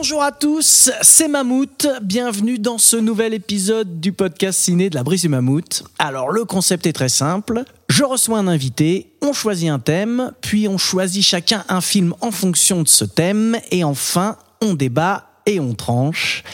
[0.00, 1.88] Bonjour à tous, c'est Mammouth.
[2.02, 5.82] Bienvenue dans ce nouvel épisode du podcast ciné de la brise du Mammouth.
[5.98, 7.64] Alors, le concept est très simple.
[7.88, 12.30] Je reçois un invité, on choisit un thème, puis on choisit chacun un film en
[12.30, 16.44] fonction de ce thème, et enfin, on débat et on tranche.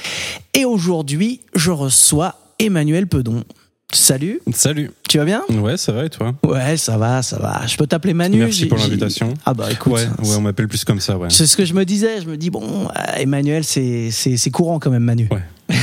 [0.55, 3.45] Et aujourd'hui, je reçois Emmanuel Pedon.
[3.95, 4.91] Salut, Salut.
[5.09, 5.43] tu vas bien?
[5.51, 6.35] Ouais, ça va et toi?
[6.43, 7.65] Ouais, ça va, ça va.
[7.67, 9.33] Je peux t'appeler Manu Merci pour l'invitation.
[9.47, 11.29] Ah bah écoute, Ouais, ouais, on m'appelle plus comme ça, ouais.
[11.31, 12.21] c'est ce que je me disais.
[12.21, 15.29] Je me dis, bon, euh, Emmanuel, c'est c'est- c'est courant quand même, Manu.
[15.31, 15.43] Ouais.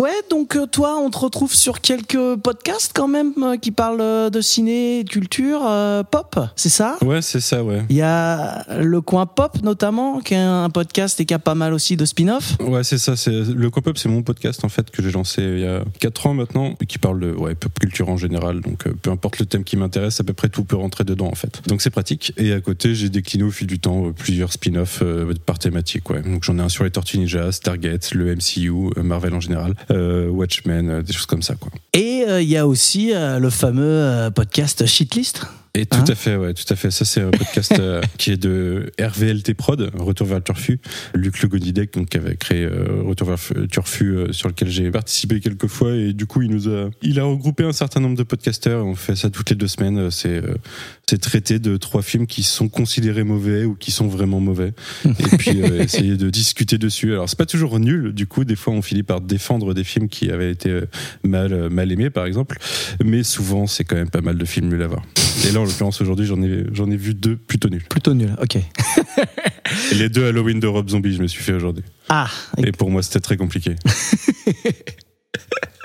[0.00, 4.00] ouais, donc euh, toi, on te retrouve sur quelques podcasts quand même euh, qui parlent
[4.00, 6.96] euh, de ciné, de culture, euh, pop, c'est ça?
[7.02, 7.82] Ouais, c'est ça, ouais.
[7.88, 11.54] Il y a le coin pop notamment, qui est un podcast et qui a pas
[11.54, 12.56] mal aussi de spin-off.
[12.60, 13.16] Ouais, c'est ça.
[13.16, 15.84] C'est le Coin Pop, c'est mon podcast en fait que j'ai lancé il y a
[16.00, 18.60] 4 ans maintenant, et qui parle de ouais, pop culture en général.
[18.60, 21.34] Donc, peu importe le thème qui m'intéresse, à peu près tout peut rentrer dedans en
[21.34, 21.62] fait.
[21.66, 22.32] Donc, c'est pratique.
[22.36, 26.08] Et à côté, j'ai décliné au fil du temps plusieurs spin-offs euh, par thématique.
[26.10, 26.22] Ouais.
[26.22, 29.74] Donc, j'en ai un sur les Tortues Ninja, Stargate, le MCU, Marvel en général,
[30.30, 31.70] Watchmen, euh, des choses comme ça, quoi.
[31.92, 35.46] Et euh, il y a aussi euh, le fameux euh, podcast Shitlist.
[35.76, 36.92] Et tout Hein à fait, ouais, tout à fait.
[36.92, 40.78] Ça, c'est un podcast euh, qui est de RVLT Prod, Retour vers le Turfu.
[41.14, 44.68] Luc Le Godidec, donc, qui avait créé euh, Retour vers le Turfu, euh, sur lequel
[44.68, 45.92] j'ai participé quelques fois.
[45.96, 48.86] Et du coup, il nous a, il a regroupé un certain nombre de podcasteurs.
[48.86, 50.12] On fait ça toutes les deux semaines.
[50.12, 50.42] C'est,
[51.08, 54.74] c'est traité de trois films qui sont considérés mauvais ou qui sont vraiment mauvais.
[55.04, 57.12] Et puis, essayer de discuter dessus.
[57.14, 58.12] Alors, c'est pas toujours nul.
[58.12, 60.82] Du coup, des fois, on finit par défendre des films qui avaient été
[61.24, 62.58] mal, mal aimés, par exemple.
[63.04, 65.02] Mais souvent, c'est quand même pas mal de films nuls à voir.
[65.48, 67.84] Et là, en l'occurrence, aujourd'hui, j'en ai, j'en ai vu deux plutôt nuls.
[67.88, 68.56] Plutôt nul, ok.
[68.56, 71.84] Et les deux Halloween de Rob Zombie, je me suis fait aujourd'hui.
[72.08, 73.76] Ah, Et pour moi, c'était très compliqué.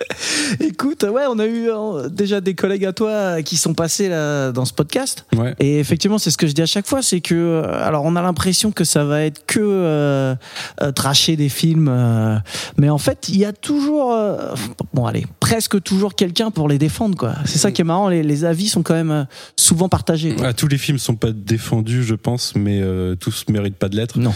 [0.59, 4.51] écoute, ouais, on a eu euh, déjà des collègues à toi qui sont passés là,
[4.51, 5.25] dans ce podcast.
[5.35, 5.55] Ouais.
[5.59, 8.15] Et effectivement, c'est ce que je dis à chaque fois, c'est que, euh, alors, on
[8.15, 10.35] a l'impression que ça va être que euh,
[10.81, 12.37] euh, tracher des films, euh,
[12.77, 14.15] mais en fait, il y a toujours,
[14.93, 17.35] bon, allez, presque toujours quelqu'un pour les défendre, quoi.
[17.45, 18.09] C'est ça qui est marrant.
[18.09, 20.35] Les, les avis sont quand même souvent partagés.
[20.43, 22.81] Ah, tous les films sont pas défendus, je pense, mais
[23.19, 24.17] tous méritent pas de l'être.
[24.17, 24.33] Non.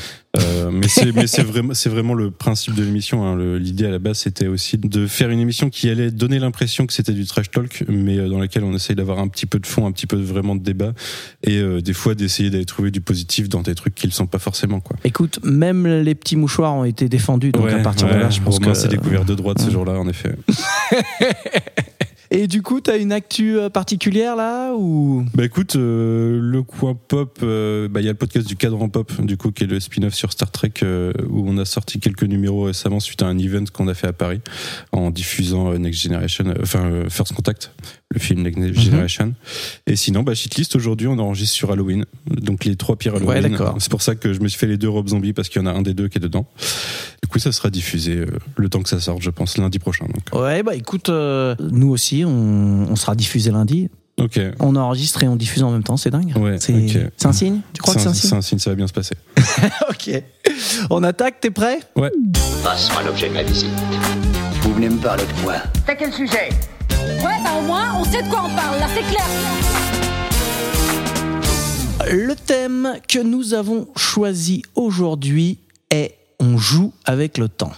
[0.72, 3.25] Mais c'est vraiment le principe de l'émission.
[3.25, 3.57] Hein.
[3.57, 6.94] L'idée à la base, c'était aussi de faire une émission qui allait donner l'impression que
[6.94, 9.66] c'était du trash talk, mais euh, dans laquelle on essaye d'avoir un petit peu de
[9.66, 10.94] fond, un petit peu vraiment de débat,
[11.44, 14.28] et euh, des fois d'essayer d'aller trouver du positif dans des trucs qui le sont
[14.28, 14.97] pas forcément, quoi.
[15.03, 18.59] Écoute, même les petits mouchoirs ont été défendus, donc à partir de là, je pense
[18.59, 18.74] que.
[18.74, 20.36] s'est découvert de droite ce jour-là, en effet.
[22.36, 25.24] Et du coup, t'as une actu euh, particulière là ou?
[25.36, 28.90] Bah écoute, euh, le coin pop, euh, bah il y a le podcast du cadran
[28.90, 32.00] pop, du coup qui est le spin-off sur Star Trek euh, où on a sorti
[32.00, 34.42] quelques numéros récemment suite à un event qu'on a fait à Paris
[34.92, 37.72] en diffusant Next Generation, enfin First Contact,
[38.10, 38.74] le film Next Mhm.
[38.74, 39.34] Generation.
[39.86, 43.44] Et sinon, bah shitlist aujourd'hui on enregistre sur Halloween, donc les trois pires Halloween.
[43.44, 43.76] Ouais, d'accord.
[43.78, 45.64] C'est pour ça que je me suis fait les deux robes zombies parce qu'il y
[45.64, 46.48] en a un des deux qui est dedans.
[47.22, 48.26] Du coup, ça sera diffusé
[48.58, 50.06] le temps que ça sorte, je pense lundi prochain.
[50.06, 50.42] Donc.
[50.42, 53.89] Ouais, bah écoute, nous aussi, on, on sera diffusé lundi.
[54.19, 54.39] Ok.
[54.59, 56.34] On enregistre et on diffuse en même temps, c'est dingue.
[56.38, 58.69] Ouais, c'est c'est un signe Tu crois que c'est un C'est signe un signe, ça
[58.69, 59.16] va bien se passer.
[59.89, 60.11] Ok.
[60.89, 61.79] On attaque, t'es prêt?
[61.95, 62.11] Ouais.
[62.63, 63.69] Passe-moi l'objet de ma visite.
[64.61, 65.56] Vous venez me parler de quoi?
[65.85, 66.50] T'as quel sujet?
[67.00, 69.25] Ouais, bah au moins, on sait de quoi on parle, là, c'est clair.
[72.11, 75.59] Le thème que nous avons choisi aujourd'hui
[75.90, 77.72] est On joue avec le temps.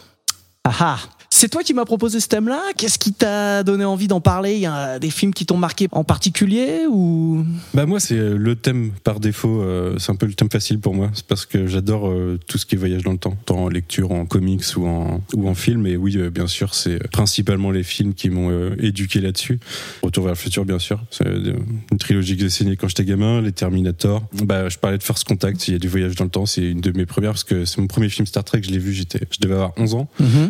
[0.63, 0.97] Ah ah
[1.29, 2.61] c'est toi qui m'as proposé ce thème-là.
[2.77, 4.53] Qu'est-ce qui t'a donné envie d'en parler?
[4.53, 7.43] Il y a des films qui t'ont marqué en particulier ou?
[7.73, 10.79] Bah moi c'est euh, le thème par défaut, euh, c'est un peu le thème facile
[10.79, 13.37] pour moi, c'est parce que j'adore euh, tout ce qui est voyage dans le temps,
[13.45, 15.85] tant en lecture, en comics ou en ou en film.
[15.87, 19.59] Et oui, euh, bien sûr, c'est principalement les films qui m'ont éduqué là-dessus.
[20.01, 23.41] Retour vers le futur, bien sûr, c'est une trilogie que j'ai signée quand j'étais gamin,
[23.41, 24.23] les Terminator.
[24.33, 26.63] Bah je parlais de First Contact, il y a du voyage dans le temps, c'est
[26.63, 28.93] une de mes premières parce que c'est mon premier film Star Trek, je l'ai vu,
[28.93, 30.09] j'étais, je devais avoir 11 ans.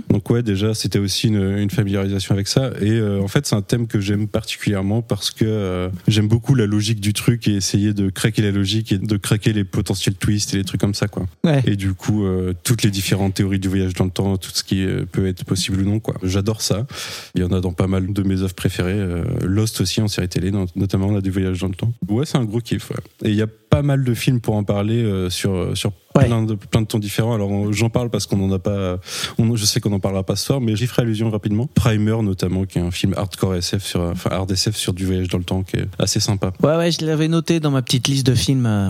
[0.09, 2.71] Donc ouais, déjà, c'était aussi une, une familiarisation avec ça.
[2.81, 6.55] Et euh, en fait, c'est un thème que j'aime particulièrement parce que euh, j'aime beaucoup
[6.55, 10.15] la logique du truc et essayer de craquer la logique et de craquer les potentiels
[10.15, 11.27] twists et les trucs comme ça, quoi.
[11.43, 11.61] Ouais.
[11.67, 14.63] Et du coup, euh, toutes les différentes théories du voyage dans le temps, tout ce
[14.63, 16.15] qui peut être possible ou non, quoi.
[16.23, 16.87] J'adore ça.
[17.35, 18.99] Il y en a dans pas mal de mes œuvres préférées.
[19.41, 21.93] Lost aussi en série télé, not- notamment on a du voyage dans le temps.
[22.07, 22.89] Ouais, c'est un gros kiff.
[22.91, 22.97] ouais.
[23.23, 26.25] Et il y a pas mal de films pour en parler sur sur Ouais.
[26.25, 27.33] plein, de, plein de tons différents.
[27.35, 28.97] Alors j'en parle parce qu'on en a pas,
[29.37, 31.67] on, je sais qu'on en parlera pas ce soir, mais j'y ferai allusion rapidement.
[31.73, 35.27] Primer notamment, qui est un film hardcore SF sur, enfin hard SF sur du voyage
[35.27, 36.53] dans le temps, qui est assez sympa.
[36.63, 38.89] Ouais, ouais, je l'avais noté dans ma petite liste de films euh,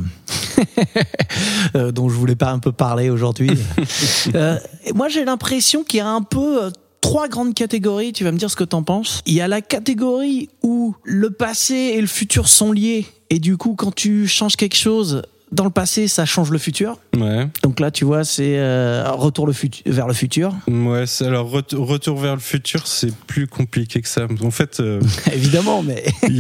[1.76, 3.52] euh, dont je voulais pas un peu parler aujourd'hui.
[4.34, 4.58] Euh,
[4.94, 8.12] moi, j'ai l'impression qu'il y a un peu trois grandes catégories.
[8.12, 9.22] Tu vas me dire ce que t'en penses.
[9.26, 13.56] Il y a la catégorie où le passé et le futur sont liés, et du
[13.58, 15.22] coup, quand tu changes quelque chose
[15.56, 17.00] dans le passé, ça change le futur.
[17.18, 17.48] Ouais.
[17.64, 19.54] Donc là, tu vois, c'est euh, retour le
[19.86, 20.54] vers le futur.
[20.68, 24.28] Ouais, alors ret- retour vers le futur, c'est plus compliqué que ça.
[24.44, 25.02] En fait, euh,
[25.34, 26.36] Évidemment, mais il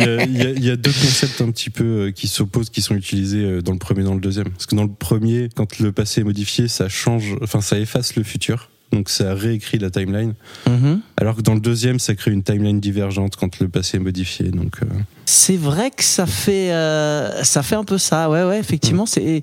[0.60, 3.62] y, y a deux concepts un petit peu euh, qui s'opposent, qui sont utilisés euh,
[3.62, 4.50] dans le premier et dans le deuxième.
[4.50, 8.16] Parce que dans le premier, quand le passé est modifié, ça change, enfin ça efface
[8.16, 8.70] le futur.
[8.92, 10.34] Donc ça réécrit la timeline.
[10.68, 11.02] Mhm.
[11.18, 14.50] Alors que dans le deuxième, ça crée une timeline divergente quand le passé est modifié.
[14.50, 14.86] Donc euh,
[15.26, 18.30] C'est vrai que ça fait, euh, ça fait un peu ça.
[18.30, 19.06] Ouais, ouais, effectivement.
[19.06, 19.42] C'est,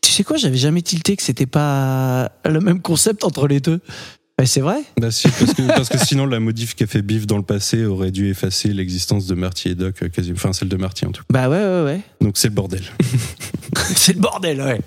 [0.00, 3.80] tu sais quoi, j'avais jamais tilté que c'était pas le même concept entre les deux.
[4.38, 4.82] Mais c'est vrai.
[5.00, 7.84] bah si, parce que, parce que sinon la modif qu'a fait Biff dans le passé
[7.84, 11.12] aurait dû effacer l'existence de Marty et Doc, euh, quasi, enfin celle de Marty en
[11.12, 11.26] tout cas.
[11.30, 12.00] Bah ouais, ouais, ouais.
[12.20, 12.82] Donc c'est le bordel.
[13.94, 14.80] c'est le bordel, ouais.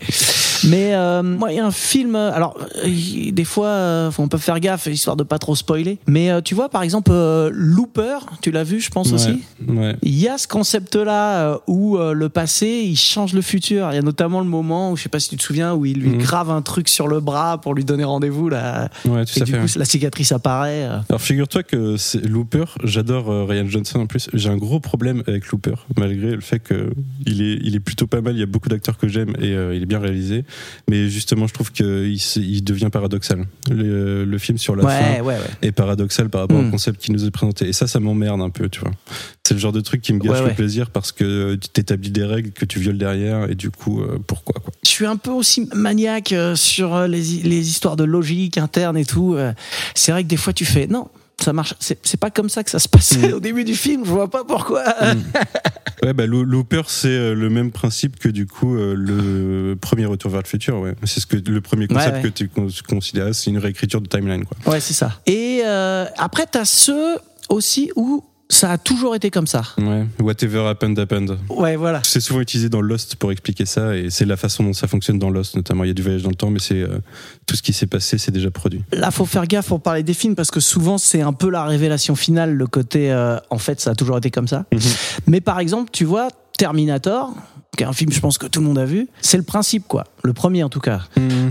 [0.65, 2.15] Mais euh, moi, il y a un film.
[2.15, 6.00] euh, Alors, euh, des fois, euh, on peut faire gaffe histoire de pas trop spoiler.
[6.07, 9.42] Mais euh, tu vois, par exemple, euh, Looper, tu l'as vu, je pense aussi?
[9.68, 9.95] Ouais.
[10.04, 13.89] Il y a ce concept-là où euh, le passé, il change le futur.
[13.92, 15.86] Il y a notamment le moment où, je sais pas si tu te souviens, où
[15.86, 16.18] il lui Mhm.
[16.19, 18.50] grave un truc sur le bras pour lui donner rendez-vous.
[18.50, 18.89] Là.
[19.06, 19.59] Ouais, tout Et du fait.
[19.59, 20.88] coup, la cicatrice apparaît.
[21.09, 24.30] Alors figure-toi que c'est Looper, j'adore Ryan Johnson en plus.
[24.33, 26.92] J'ai un gros problème avec Looper, malgré le fait que
[27.25, 28.36] il est, il est plutôt pas mal.
[28.36, 30.45] Il y a beaucoup d'acteurs que j'aime et euh, il est bien réalisé.
[30.90, 33.46] Mais justement, je trouve qu'il il devient paradoxal.
[33.70, 35.40] Le, le film sur la Ouais, fin ouais, ouais.
[35.62, 37.68] est paradoxal par rapport au concept qui nous est présenté.
[37.68, 38.92] Et ça, ça m'emmerde un peu, tu vois.
[39.48, 42.26] C'est le genre de truc qui me gâche le plaisir parce que tu t'établis des
[42.26, 44.74] règles que tu violes derrière et du coup, euh, pourquoi quoi.
[44.84, 48.98] Je suis un peu aussi maniaque euh, sur euh, les, les histoires de logique interne
[48.98, 49.38] et tout.
[49.96, 51.08] C'est vrai que des fois, tu fais non.
[51.44, 51.75] Ça marche.
[51.80, 53.34] C'est pas comme ça que ça se passait Mm.
[53.36, 54.04] au début du film.
[54.06, 54.84] Je vois pas pourquoi.
[56.04, 60.06] Ouais, bah, Lo- Looper, c'est euh, le même principe que du coup euh, le premier
[60.06, 60.78] retour vers le futur.
[60.80, 60.94] Ouais.
[61.06, 62.22] C'est ce que le premier concept Ouais, ouais.
[62.22, 64.45] que tu con- considères, c'est une réécriture de timeline.
[64.45, 64.74] Quoi.
[64.74, 65.19] Ouais, c'est ça.
[65.25, 67.18] Et euh, après, t'as ceux
[67.50, 69.64] aussi où ça a toujours été comme ça.
[69.78, 70.06] Ouais.
[70.20, 71.38] Whatever happened happened.
[71.50, 72.02] Ouais, voilà.
[72.04, 75.20] C'est souvent utilisé dans Lost pour expliquer ça et c'est la façon dont ça fonctionne
[75.20, 75.84] dans Lost notamment.
[75.84, 77.00] Il y a du voyage dans le temps, mais c'est euh,
[77.46, 78.84] tout ce qui s'est passé, c'est déjà produit.
[78.94, 81.66] Là, faut faire gaffe pour parler des films parce que souvent c'est un peu la
[81.66, 84.66] révélation finale, le côté euh, en fait ça a toujours été comme ça.
[84.72, 84.80] Mhm.
[85.28, 87.34] Mais par exemple, tu vois Terminator,
[87.78, 89.88] qui est un film je pense que tout le monde a vu, c'est le principe
[89.88, 91.02] quoi, le premier en tout cas,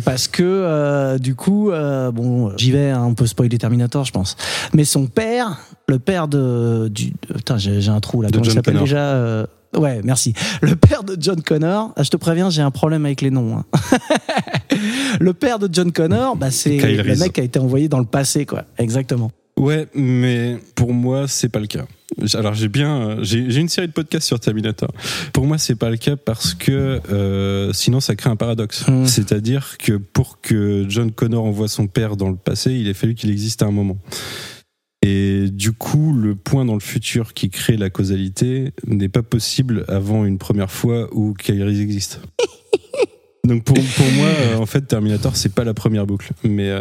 [0.04, 4.12] parce que euh, du coup euh, bon j'y vais, hein, on peut spoiler Terminator je
[4.12, 4.36] pense,
[4.74, 5.58] mais son père,
[5.88, 8.84] le père de du putain j'ai un trou là, comment il John s'appelle Connor.
[8.84, 9.46] déjà euh,
[9.76, 10.32] Ouais, merci.
[10.62, 13.58] Le père de John Connor, ah, je te préviens, j'ai un problème avec les noms.
[13.58, 13.64] hein.
[15.20, 18.06] le père de John Connor, bah, c'est le mec qui a été envoyé dans le
[18.06, 18.64] passé, quoi.
[18.78, 19.30] Exactement.
[19.58, 21.86] Ouais, mais pour moi, c'est pas le cas.
[22.34, 24.90] Alors j'ai bien, j'ai j'ai une série de podcasts sur Terminator.
[25.32, 28.86] Pour moi, c'est pas le cas parce que euh, sinon ça crée un paradoxe.
[28.86, 29.06] Hmm.
[29.06, 33.14] C'est-à-dire que pour que John Connor envoie son père dans le passé, il a fallu
[33.14, 33.98] qu'il existe à un moment.
[35.02, 39.84] Et du coup, le point dans le futur qui crée la causalité n'est pas possible
[39.88, 42.20] avant une première fois où Kyrie existe.
[43.44, 46.80] Donc pour, pour moi, euh, en fait, Terminator, c'est pas la première boucle, mais euh,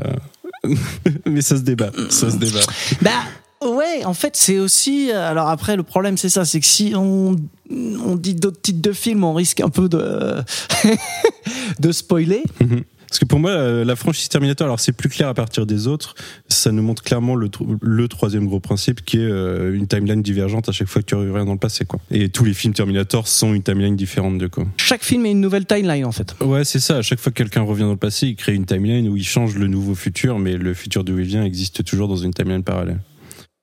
[1.25, 2.60] mais ça se débat, ça se débat.
[3.01, 5.12] Bah, ouais, en fait, c'est aussi.
[5.12, 7.36] euh, Alors après, le problème, c'est ça, c'est que si on,
[7.72, 10.36] on dit d'autres titres de films, on risque un peu de,
[11.79, 12.43] de spoiler.
[12.62, 12.84] Mhm.
[13.08, 16.16] Parce que pour moi, la franchise Terminator, alors c'est plus clair à partir des autres,
[16.48, 20.72] ça nous montre clairement le troisième gros principe qui est euh, une timeline divergente à
[20.72, 21.86] chaque fois que tu reviens dans le passé.
[21.86, 22.00] Quoi.
[22.12, 24.66] Et tous les films Terminator sont une timeline différente de quoi.
[24.78, 26.36] Chaque film est une nouvelle timeline, en fait.
[26.42, 26.98] Ouais, c'est ça.
[26.98, 29.26] À chaque fois que quelqu'un revient dans le passé, il crée une timeline où il
[29.26, 32.64] change le nouveau futur, mais le futur d'où il vient existe toujours dans une timeline
[32.64, 33.00] parallèle.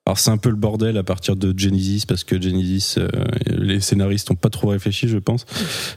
[0.04, 3.08] Alors c'est un peu le bordel à partir de Genesis parce que Genesis, euh,
[3.46, 5.46] les scénaristes n'ont pas trop réfléchi, je pense.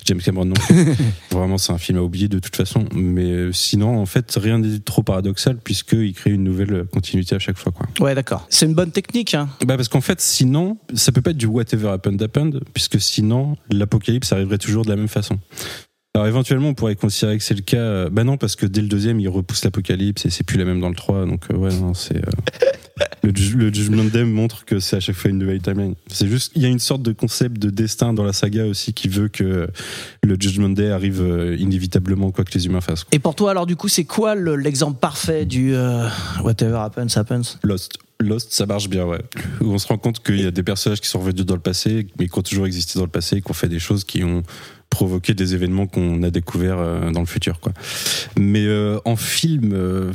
[0.05, 0.53] James Cameron non.
[1.31, 2.85] Vraiment, c'est un film à oublier de toute façon.
[2.93, 7.39] Mais euh, sinon, en fait, rien n'est trop paradoxal puisqu'il crée une nouvelle continuité à
[7.39, 7.87] chaque fois, quoi.
[7.99, 8.45] Ouais, d'accord.
[8.51, 9.49] C'est une bonne technique, hein.
[9.65, 13.57] Bah parce qu'en fait, sinon, ça peut pas être du whatever happened happened, puisque sinon,
[13.71, 15.39] l'apocalypse arriverait toujours de la même façon.
[16.13, 17.77] Alors éventuellement, on pourrait considérer que c'est le cas.
[17.77, 20.63] euh, Bah non, parce que dès le deuxième, il repousse l'apocalypse et c'est plus la
[20.65, 21.25] même dans le 3.
[21.25, 22.29] Donc euh, ouais, non, c'est euh,
[23.25, 25.95] le, ju- le Judgment Day montre que c'est à chaque fois une nouvelle timeline.
[26.07, 28.93] C'est juste, il y a une sorte de concept de destin dans la saga aussi
[28.93, 29.67] qui veut que
[30.23, 33.05] le Judgment Day arrive euh, inévitablement quoi que les humains fassent.
[33.11, 36.07] Et pour toi, alors, du coup, c'est quoi le- l'exemple parfait du euh,
[36.43, 37.57] whatever happens, happens?
[37.63, 37.97] Lost.
[38.21, 39.19] Lost, ça marche bien, ouais.
[39.59, 41.59] Où on se rend compte qu'il y a des personnages qui sont revenus dans le
[41.61, 44.03] passé, mais qui ont toujours existé dans le passé, et qui ont fait des choses
[44.05, 44.43] qui ont
[44.89, 47.73] provoquer des événements qu'on a découverts euh, dans le futur, quoi.
[48.37, 49.71] Mais euh, en film.
[49.73, 50.13] euh,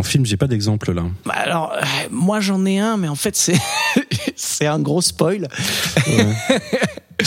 [0.00, 1.02] en film, j'ai pas d'exemple là.
[1.26, 3.58] Bah alors, euh, moi j'en ai un, mais en fait c'est
[4.36, 5.46] c'est un gros spoil.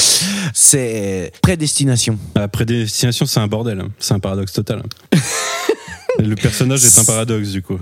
[0.54, 2.18] c'est Prédestination.
[2.36, 3.80] La prédestination, c'est un bordel.
[3.80, 3.90] hein.
[4.00, 4.82] C'est un paradoxe total.
[6.20, 7.78] le personnage est un paradoxe, du coup.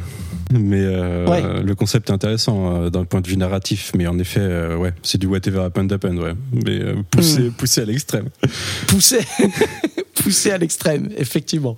[0.54, 1.64] Mais euh, Ouais.
[1.64, 3.92] le concept est intéressant euh, d'un point de vue narratif.
[3.98, 6.34] Mais en effet, euh, ouais, c'est du whatever happened happened, ouais.
[6.66, 7.52] Mais poussé, Mm.
[7.52, 8.28] poussé à l'extrême.
[8.88, 9.20] poussé,
[10.22, 11.75] poussé à l'extrême, effectivement.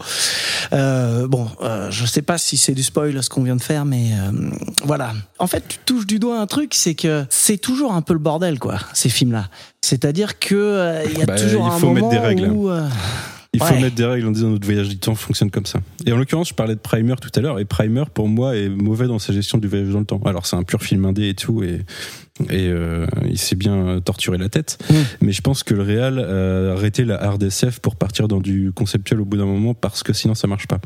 [0.73, 3.85] Euh, bon, euh, je sais pas si c'est du spoil ce qu'on vient de faire,
[3.85, 4.49] mais euh,
[4.85, 5.13] voilà.
[5.39, 8.19] En fait, tu touches du doigt un truc, c'est que c'est toujours un peu le
[8.19, 9.49] bordel, quoi, ces films-là.
[9.81, 12.47] C'est-à-dire que euh, il y a Bah, toujours il un faut moment mettre des règles.
[12.49, 12.69] où
[13.53, 15.79] Il faut mettre des règles en disant notre voyage du temps fonctionne comme ça.
[16.07, 18.67] Et en l'occurrence, je parlais de Primer tout à l'heure, et Primer, pour moi, est
[18.67, 20.19] mauvais dans sa gestion du voyage dans le temps.
[20.25, 21.81] Alors, c'est un pur film indé et tout, et,
[22.49, 24.79] et euh, il s'est bien torturé la tête.
[24.89, 24.95] Mm.
[25.21, 28.71] Mais je pense que le réal a arrêté la hard SF pour partir dans du
[28.73, 30.79] conceptuel au bout d'un moment, parce que sinon, ça marche pas.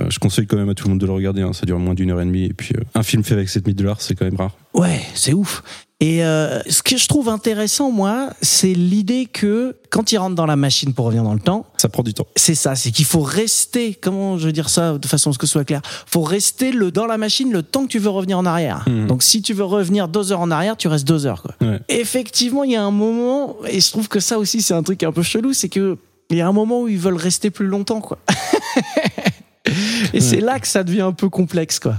[0.00, 1.80] Euh, je conseille quand même à tout le monde de le regarder, hein, ça dure
[1.80, 4.14] moins d'une heure et demie, et puis euh, un film fait avec 7000 dollars, c'est
[4.14, 4.56] quand même rare.
[4.72, 5.64] Ouais, c'est ouf.
[6.04, 10.44] Et euh, ce que je trouve intéressant, moi, c'est l'idée que quand il rentre dans
[10.44, 12.26] la machine pour revenir dans le temps, Ça prend du temps.
[12.36, 15.38] c'est ça, c'est qu'il faut rester, comment je veux dire ça de façon à ce
[15.38, 18.10] que ce soit clair, faut rester le, dans la machine le temps que tu veux
[18.10, 18.84] revenir en arrière.
[18.86, 19.06] Mhm.
[19.06, 21.40] Donc si tu veux revenir deux heures en arrière, tu restes deux heures.
[21.40, 21.54] Quoi.
[21.66, 21.80] Ouais.
[21.88, 25.02] Effectivement, il y a un moment, et je trouve que ça aussi c'est un truc
[25.04, 25.96] un peu chelou, c'est que
[26.28, 28.02] il y a un moment où ils veulent rester plus longtemps.
[28.02, 28.18] quoi.
[30.12, 31.78] et c'est là que ça devient un peu complexe.
[31.78, 31.94] quoi.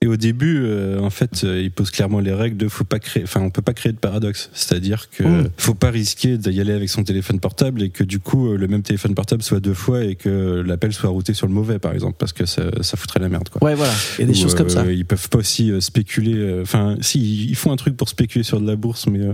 [0.00, 3.00] Et au début, euh, en fait, euh, il pose clairement les règles de faut pas
[3.00, 4.48] créer, enfin, on peut pas créer de paradoxe.
[4.52, 5.50] C'est-à-dire que Mm.
[5.56, 8.68] faut pas risquer d'y aller avec son téléphone portable et que du coup, euh, le
[8.68, 11.92] même téléphone portable soit deux fois et que l'appel soit routé sur le mauvais, par
[11.94, 13.60] exemple, parce que ça, ça foutrait la merde, quoi.
[13.64, 14.82] Ouais, voilà, il y a des choses comme ça.
[14.82, 16.34] euh, Ils peuvent pas aussi euh, spéculer.
[16.36, 19.32] euh, Enfin, si ils font un truc pour spéculer sur de la bourse, mais euh,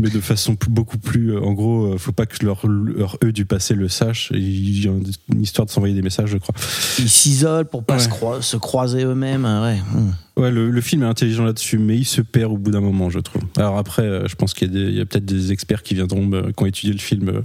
[0.00, 1.32] mais de façon beaucoup plus.
[1.34, 4.30] euh, en gros, euh, faut pas que leur, leur eux du passé le sachent.
[4.34, 4.92] Il y a
[5.32, 6.54] une histoire de s'envoyer des messages, je crois.
[6.98, 8.00] Ils s'isolent pour pas Ouais.
[8.00, 9.44] se, croi- se croiser eux-mêmes.
[9.44, 9.76] euh, Ouais.
[9.78, 10.10] Mm.
[10.38, 13.10] Ouais, le, le film est intelligent là-dessus, mais il se perd au bout d'un moment,
[13.10, 13.42] je trouve.
[13.58, 16.64] Alors après, euh, je pense qu'il y a, peut-être des experts qui viendront, qui ont
[16.64, 17.42] étudié le film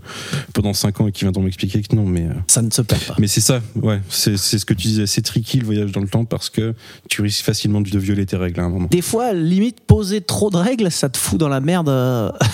[0.54, 2.27] pendant 5 ans et qui viendront m'expliquer que non, mais.
[2.48, 3.16] Ça ne se perd pas.
[3.20, 6.08] mais c'est ça, ouais, c'est ce que tu disais, c'est tricky le voyage dans le
[6.08, 6.74] temps parce que
[7.10, 8.88] tu risques facilement de violer tes règles à un moment.
[8.89, 11.89] Des fois, limite, poser trop de règles, ça te fout dans la merde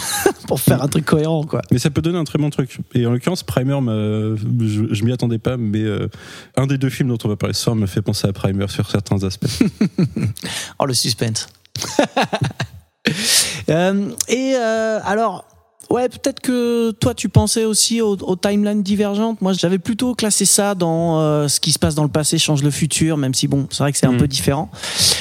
[0.48, 1.62] pour faire un truc cohérent, quoi.
[1.72, 2.80] Mais ça peut donner un très bon truc.
[2.94, 6.10] Et en l'occurrence, Primer, je, je m'y attendais pas, mais euh,
[6.56, 8.68] un des deux films dont on va parler ce soir me fait penser à Primer
[8.68, 9.48] sur certains aspects.
[10.80, 11.48] Oh, le suspense.
[13.70, 15.46] Euh, et euh, alors,
[15.94, 19.42] ouais, peut-être que toi, tu pensais aussi aux, aux timelines divergentes.
[19.42, 22.64] Moi, j'avais plutôt classé ça dans euh, ce qui se passe dans le passé change
[22.64, 24.18] le futur, même si, bon, c'est vrai que c'est un Mhm.
[24.18, 24.70] peu différent.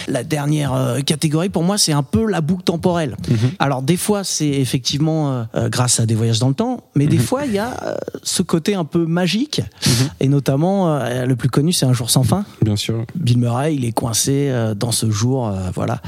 [0.08, 3.16] La dernière euh, catégorie, pour moi, c'est un peu la boucle temporelle.
[3.58, 7.18] Alors, des fois, c'est effectivement euh, grâce à des voyages dans le temps, mais des
[7.18, 9.60] fois, il y a ce côté un peu magique,
[10.20, 12.44] et notamment, le plus connu, c'est Un jour sans fin.
[12.62, 13.04] Bien sûr.
[13.14, 16.00] Bill Murray, il est coincé dans ce jour, voilà.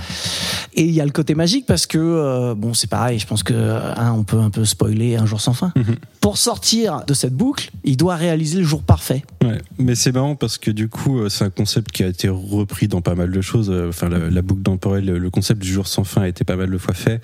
[0.74, 3.18] Et il y a le côté magique parce que bon, c'est pareil.
[3.18, 5.72] Je pense que hein, on peut un peu spoiler un jour sans fin.
[5.76, 5.96] Mhm.
[6.20, 9.22] Pour sortir de cette boucle, il doit réaliser le jour parfait.
[9.44, 12.28] Ouais, mais c'est marrant parce que du coup, euh, c'est un concept qui a été
[12.28, 13.70] repris dans pas mal de choses.
[13.70, 16.56] Euh, Enfin, la, la boucle temporelle, le concept du jour sans fin a été pas
[16.56, 17.20] mal de fois fait.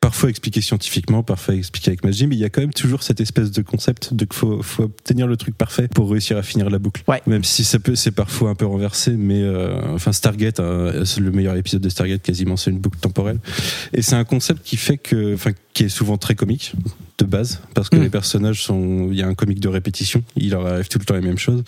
[0.00, 3.20] Parfois expliqué scientifiquement, parfois expliqué avec magie, mais il y a quand même toujours cette
[3.20, 6.70] espèce de concept de qu'il faut, faut obtenir le truc parfait pour réussir à finir
[6.70, 7.02] la boucle.
[7.08, 7.22] Ouais.
[7.26, 11.20] Même si ça peut, c'est parfois un peu renversé, mais euh, enfin, Stargate, hein, c'est
[11.20, 13.38] le meilleur épisode de Stargate quasiment, c'est une boucle temporelle.
[13.92, 16.71] Et c'est un concept qui fait que, enfin, qui est souvent très comique
[17.18, 18.02] de base, parce que Mm.
[18.02, 21.04] les personnages sont, il y a un comique de répétition, il leur arrive tout le
[21.04, 21.62] temps les mêmes choses,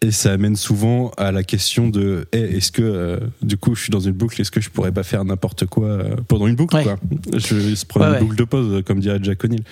[0.00, 3.82] et ça amène souvent à la question de, Eh, est-ce que, euh, du coup, je
[3.82, 6.54] suis dans une boucle, est-ce que je pourrais pas faire n'importe quoi euh, pendant une
[6.56, 6.84] boucle, Ouais.
[6.84, 6.96] quoi
[7.34, 8.24] Je se prendre Ouais, une ouais.
[8.24, 9.64] boucle de pause, comme dirait Jack O'Neill.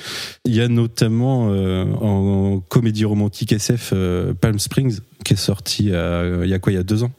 [0.44, 5.84] Il y a notamment euh, en comédie romantique SF euh, Palm Springs, qui est sorti
[5.84, 7.12] il y a quoi, il y a deux ans,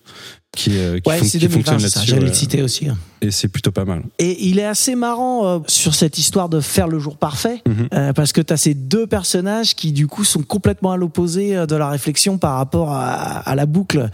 [0.55, 2.87] qui, euh, qui, Ouais, fon- c'est qui 2020, fonctionne là-dessus, J'allais le citer aussi.
[2.89, 2.97] hein.
[3.21, 4.03] et c'est plutôt pas mal.
[4.19, 7.87] Et il est assez marrant euh, sur cette histoire de faire le jour parfait, Mhm.
[7.93, 11.55] euh, parce que tu as ces deux personnages qui, du coup, sont complètement à l'opposé
[11.67, 13.03] de la réflexion par rapport à,
[13.39, 14.09] à la boucle.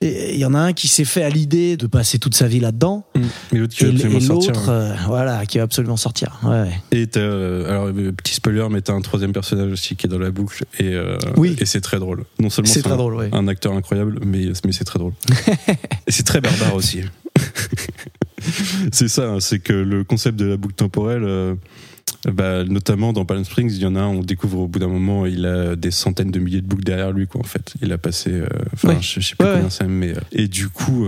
[0.00, 2.46] Et Il y en a un qui s'est fait à l'idée de passer toute sa
[2.48, 3.04] vie là-dedans,
[3.52, 4.52] Mais l'autre qui et, va et absolument sortir.
[4.52, 6.40] l'autre, voilà, qui va absolument sortir.
[6.44, 6.70] Ouais.
[6.92, 10.64] Et alors petit spoiler, mais t'as un troisième personnage aussi qui est dans la boucle
[10.78, 10.94] et
[11.36, 11.56] Oui.
[11.58, 12.24] et c'est très drôle.
[12.38, 13.28] Non seulement C'est très un, drôle, ouais.
[13.32, 15.12] un acteur incroyable, mais mais c'est très drôle.
[16.08, 17.00] c'est très barbare aussi.
[18.92, 21.54] c'est ça, hein, c'est que le concept de la boucle temporelle, euh,
[22.28, 24.86] Bah, notamment dans Palm Springs, il y en a un, on découvre au bout d'un
[24.88, 27.72] moment, il a des centaines de milliers de boucles derrière lui, quoi, en fait.
[27.82, 28.98] Il a passé, euh, enfin, Ouais.
[29.00, 29.70] je, je sais plus Ouais, combien ouais.
[29.70, 30.10] c'est, mais.
[30.10, 31.06] euh, et du coup,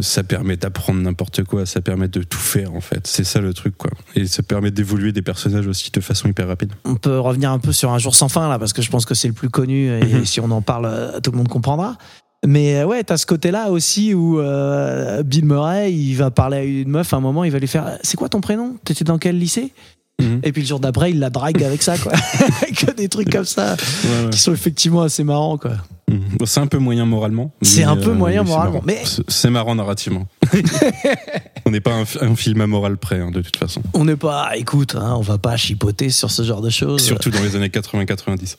[0.00, 3.06] ça permet d'apprendre n'importe quoi, ça permet de tout faire, en fait.
[3.06, 3.90] C'est ça le truc, quoi.
[4.16, 6.72] Et ça permet d'évoluer des personnages aussi de façon hyper rapide.
[6.84, 9.04] On peut revenir un peu sur Un jour sans fin, là, parce que je pense
[9.06, 10.24] que c'est le plus connu, et Mhm.
[10.24, 11.96] si on en parle, tout le monde comprendra.
[12.46, 16.64] Mais euh, ouais, t'as ce côté-là aussi où euh, Bill Murray, il va parler à
[16.64, 18.76] une meuf, à un moment, il va lui faire C'est quoi ton prénom?
[18.84, 19.72] T'étais dans quel lycée?
[20.20, 20.40] Mhm.
[20.42, 22.12] Et puis le jour d'après, il la drague avec ça, quoi.
[22.76, 24.30] que des trucs comme ça, Ouais, ouais.
[24.30, 25.72] qui sont effectivement assez marrants, quoi.
[26.10, 26.38] Mhm.
[26.46, 27.52] C'est un peu moyen moralement.
[27.62, 30.26] C'est un peu moyen c'est moralement, mais- C'est- marrant narrativement.
[31.66, 33.82] on n'est pas un film à morale près, hein, de toute façon.
[33.94, 37.02] On n'est pas, écoute, hein, on va pas chipoter sur ce genre de choses.
[37.02, 38.56] Surtout dans les années 80-90.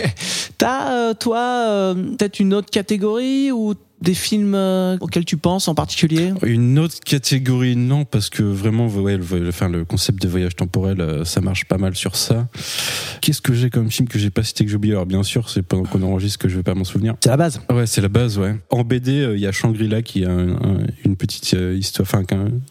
[0.58, 5.68] T'as, euh, toi, euh, peut-être une autre catégorie ou des films euh, auxquels tu penses
[5.68, 6.32] en particulier?
[6.44, 10.56] Une autre catégorie, non, parce que vraiment, ouais, le, le- enfin, le concept de voyage
[10.56, 12.48] temporel, euh, ça marche pas mal sur ça.
[13.20, 14.94] Qu'est-ce que j'ai comme film que j'ai pas cité que j'ai oublié?
[14.94, 17.14] Alors bien sûr, c'est pendant qu'on enregistre que je vais pas m'en souvenir.
[17.22, 17.60] C'est la base.
[17.70, 18.56] Ouais, c'est la base, ouais.
[18.70, 22.24] En BD, euh, il y a Shangri-La qui a un- un- une petite histoire, enfin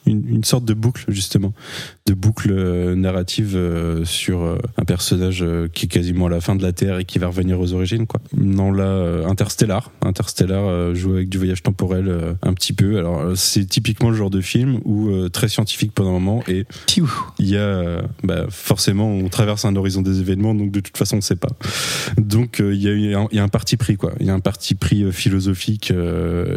[0.06, 1.54] une sorte de boucle justement,
[2.05, 6.55] de boucle euh, narrative euh, sur euh, un personnage qui est quasiment à la fin
[6.55, 8.20] de la Terre et qui va revenir aux origines, quoi.
[8.36, 12.98] Non, là, Interstellar, Interstellar joue avec du voyage temporel un petit peu.
[12.98, 16.65] Alors c'est typiquement le genre de film où très scientifique pendant un moment et
[17.39, 21.15] il y a bah, forcément on traverse un horizon des événements donc de toute façon
[21.15, 21.50] on ne sait pas
[22.17, 24.29] donc il y a eu un, il y a un parti pris quoi il y
[24.29, 25.93] a un parti pris philosophique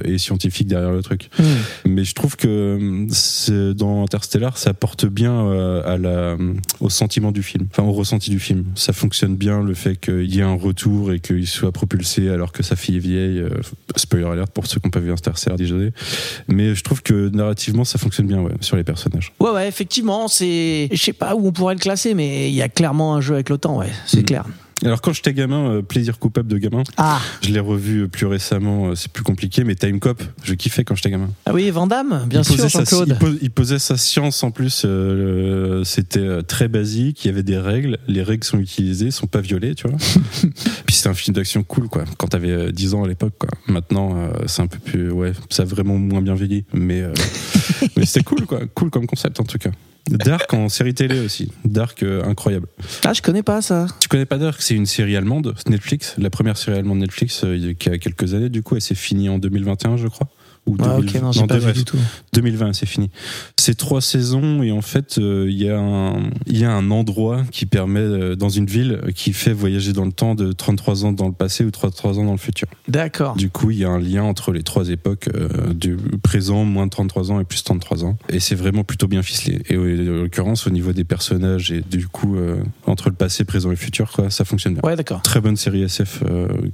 [0.05, 1.45] et scientifique derrière le truc Hmm.
[1.87, 6.37] mais je trouve que dans Interstellar ça porte bien euh, à la
[6.81, 10.33] au sentiment du film enfin au ressenti du film ça fonctionne bien le fait qu'il
[10.35, 13.49] y ait un retour et qu'il soit propulsé alors que sa fille est vieille euh,
[13.97, 15.91] spoiler alert pour ceux qui n'ont pas vu Interstellar désolé
[16.49, 20.29] mais je trouve que narrativement ça fonctionne bien ouais, sur les personnages Ouais, ouais, effectivement,
[20.29, 20.89] c'est.
[20.91, 23.35] Je sais pas où on pourrait le classer, mais il y a clairement un jeu
[23.35, 24.25] avec le temps, ouais, c'est Mm.
[24.25, 24.45] clair.
[24.85, 28.27] Alors quand j'étais gamin, euh, plaisir coupable de gamin, Ah, je l'ai revu euh, plus
[28.27, 31.31] récemment, euh, c'est plus compliqué, mais Time Cop, je kiffais quand j'étais gamin.
[31.47, 33.19] ah oui, Vandame, bien il sûr, posait, sa, il, Jean-Claude.
[33.19, 37.59] pos- il posait sa science en plus, euh, c'était très basique, il y avait des
[37.59, 39.97] règles, les règles sont utilisées, sont pas violées, tu vois.
[40.87, 43.51] Puis c'était un film d'action cool, quoi, quand t'avais euh, 10 ans à l'époque, quoi.
[43.69, 47.03] Maintenant, c'est un peu plus, ouais, ça a vraiment moins bien vieilli, mais,
[47.97, 49.71] mais c'était cool, quoi, cool comme concept en tout cas.
[50.11, 52.67] Dark en série télé aussi, Dark euh, incroyable.
[53.05, 53.87] Ah, je connais pas ça.
[54.01, 54.61] Tu connais pas Dark?
[54.61, 58.51] C'est une série allemande, Netflix, la première série allemande Netflix euh, qui a quelques années.
[58.51, 60.29] Du coup, elle s'est finie en 2021, je crois.
[60.67, 60.99] Ou Ah, 2020.
[61.19, 61.99] ok, non, Non, pas vu du tout.
[62.33, 63.11] 2020, c'est fini.
[63.59, 67.43] C'est trois saisons et en fait, euh, il y a un y a un endroit
[67.51, 71.13] qui permet euh, dans une ville qui fait voyager dans le temps de 33 ans
[71.13, 72.67] dans le passé ou 33 ans dans le futur.
[72.89, 73.37] D'accord.
[73.37, 76.87] Du coup, il y a un lien entre les trois époques euh, du présent, moins
[76.87, 78.17] de 33 ans et plus 33 ans.
[78.31, 79.61] Et c'est vraiment plutôt bien ficelé.
[79.69, 79.83] Et en
[80.23, 82.37] l'occurrence, au niveau des personnages et du coup,
[82.87, 84.83] entre le passé, présent et futur, quoi, ça fonctionne bien.
[84.83, 85.21] Ouais, d'accord.
[85.23, 86.23] Très bonne série SF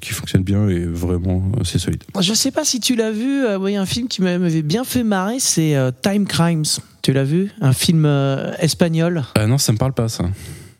[0.00, 2.02] qui fonctionne bien et vraiment, c'est solide.
[2.20, 5.40] Je sais pas si tu l'as vu, oui, un film qui m'avait bien fait marrer,
[5.40, 6.64] c'est euh, Time Crimes.
[7.02, 7.50] Tu l'as vu?
[7.62, 9.24] Un film euh, espagnol.
[9.34, 10.24] Ah non, ça me parle pas, ça.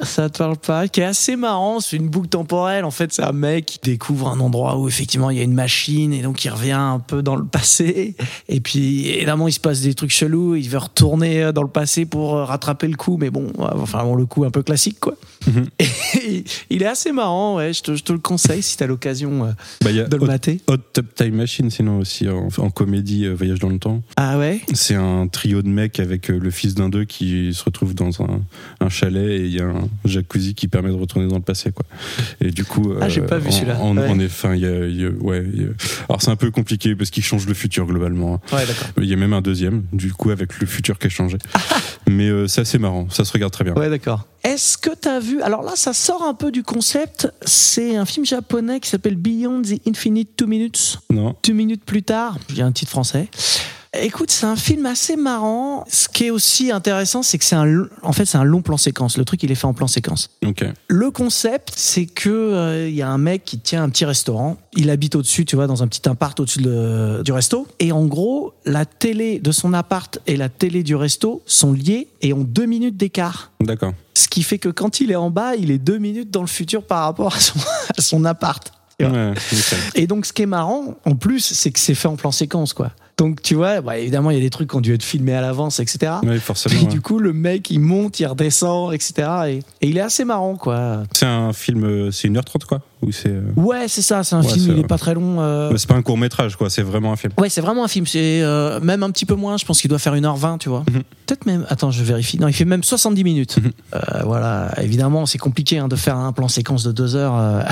[0.03, 2.85] Ça te parle pas Qui est assez marrant, c'est une boucle temporelle.
[2.85, 5.53] En fait, c'est un mec qui découvre un endroit où effectivement il y a une
[5.55, 8.15] machine et donc il revient un peu dans le passé.
[8.49, 10.57] Et puis évidemment, il se passe des trucs chelous.
[10.57, 13.69] Il veut retourner euh, dans le passé pour euh, rattraper le coup, mais bon, euh,
[13.75, 15.15] enfin bon, le coup un peu classique quoi.
[15.47, 15.67] Mhm.
[16.27, 17.73] Et il est assez marrant, ouais.
[17.73, 20.61] Je te, je te le conseille si t'as l'occasion Bah, de le Hot, mater.
[20.69, 24.03] Hot Tub Time Machine, sinon aussi en, en comédie euh, Voyage dans le temps.
[24.17, 24.61] Ah ouais?
[24.75, 28.41] C'est un trio de mecs avec le fils d'un d'eux qui se retrouve dans un,
[28.81, 31.72] un chalet et il y a un jacuzzi qui permet de retourner dans le passé,
[31.72, 31.85] quoi.
[32.40, 33.79] Et du coup, Ah, j'ai pas vu en- celui-là.
[33.81, 34.09] En, Ouais.
[34.09, 35.68] en effet, il y a, il y a- ouais, il y a-
[36.09, 38.35] alors c'est un peu compliqué parce qu'il change le futur globalement.
[38.35, 38.57] hein.
[38.57, 38.88] Ouais, d'accord.
[38.98, 41.38] Il y a même un deuxième, du coup, avec le futur qui a changé.
[42.09, 43.74] Mais euh, c'est assez marrant, ça se regarde très bien.
[43.74, 44.26] Ouais, d'accord.
[44.42, 47.31] Est-ce que tu as vu Alors là, ça sort un peu du concept.
[47.44, 50.98] C'est un film japonais qui s'appelle Beyond the Infinite Two Minutes.
[51.11, 52.38] Non Deux minutes plus tard.
[52.48, 53.29] Il y a un titre français.
[53.98, 55.85] Écoute, c'est un film assez marrant.
[55.88, 58.76] Ce qui est aussi intéressant, c'est que c'est un, en fait, c'est un long plan
[58.76, 59.18] séquence.
[59.18, 60.31] Le truc, il est fait en plan séquence.
[60.87, 64.59] Le concept, c'est que euh, il y a un mec qui tient un petit restaurant.
[64.76, 67.66] Il habite au-dessus, tu vois, dans un petit appart au-dessus de- du resto.
[67.81, 72.07] Et en gros, la télé de son appart et la télé du resto sont liées
[72.22, 73.50] et ont deux minutes d'écart.
[73.61, 73.92] D'accord.
[74.14, 76.46] Ce qui fait que quand il est en bas, il est deux minutes dans le
[76.46, 77.59] futur par rapport à son,
[77.98, 78.72] à son appart.
[79.00, 79.33] Ouais.
[79.94, 82.72] Et donc, ce qui est marrant, en plus, c'est que c'est fait en plan séquence,
[82.74, 82.92] quoi.
[83.16, 85.35] Donc tu vois, bah, évidemment, il y a des trucs qui ont dû être filmés
[85.35, 86.12] à l'avance, etc.
[86.23, 86.75] Ouais, forcément.
[86.75, 86.90] Puis ouais.
[86.90, 89.29] du coup, le mec, il monte, il redescend, etc.
[89.46, 91.03] Et, et il est assez marrant, quoi.
[91.12, 93.31] C'est un film, euh, c'est 1h30 quoi Ou c'est.
[93.31, 95.41] euh, Ouais, c'est ça, c'est un Ouais, film, il est pas très long.
[95.41, 97.33] euh, c'est pas un court métrage quoi, c'est vraiment un film.
[97.39, 98.07] Ouais, c'est vraiment un film.
[98.07, 99.57] C'est euh, même un petit peu moins.
[99.57, 100.85] Je pense qu'il doit faire 1h20, tu vois.
[100.91, 101.03] Mhm.
[101.27, 101.65] Peut-être même.
[101.69, 102.39] Attends, je vérifie.
[102.39, 103.57] Non, il fait même 70 minutes.
[103.59, 103.71] Mhm.
[103.95, 104.73] Euh, voilà.
[104.83, 107.65] Évidemment, c'est compliqué hein, de faire un plan séquence de 2 heures.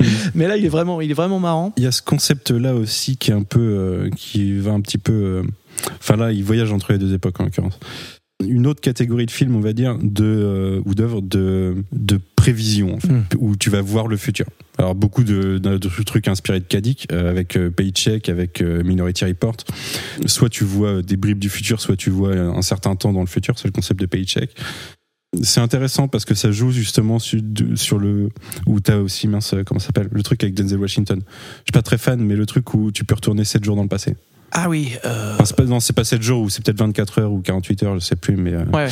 [0.00, 0.06] Mhm.
[0.34, 1.72] Mais là, il est vraiment, il est vraiment marrant.
[1.76, 4.08] Il y a ce concept là aussi qui est un peu.
[4.16, 5.42] qui va un petit peu.
[6.00, 7.78] Enfin là, il voyage entre les deux époques en l'occurrence.
[8.44, 12.94] Une autre catégorie de film, on va dire, de, euh, ou d'œuvres de, de prévision,
[12.94, 13.24] en fait, Mm.
[13.38, 14.46] où tu vas voir le futur.
[14.78, 18.82] Alors beaucoup de, de- de trucs inspirés de Kadik, euh, avec euh, Paycheck, avec euh,
[18.82, 19.56] Minority Report.
[20.26, 23.26] Soit tu vois des bribes du futur, soit tu vois un certain temps dans le
[23.26, 23.58] futur.
[23.58, 24.50] C'est le concept de Paycheck.
[25.42, 28.28] C'est intéressant parce que ça joue justement sur, le
[28.66, 30.08] où t'as aussi mince comment ça s'appelle?
[30.10, 31.20] Le truc avec Denzel Washington.
[31.20, 33.82] Je suis pas très fan, mais le truc où tu peux retourner 7 jours dans
[33.84, 34.14] le passé.
[34.54, 34.94] Ah oui.
[35.04, 37.40] euh, Enfin, c'est pas, non, c'est pas 7 jours ou c'est peut-être 24 heures ou
[37.40, 38.88] 48 heures, je sais plus, mais, euh, Ouais.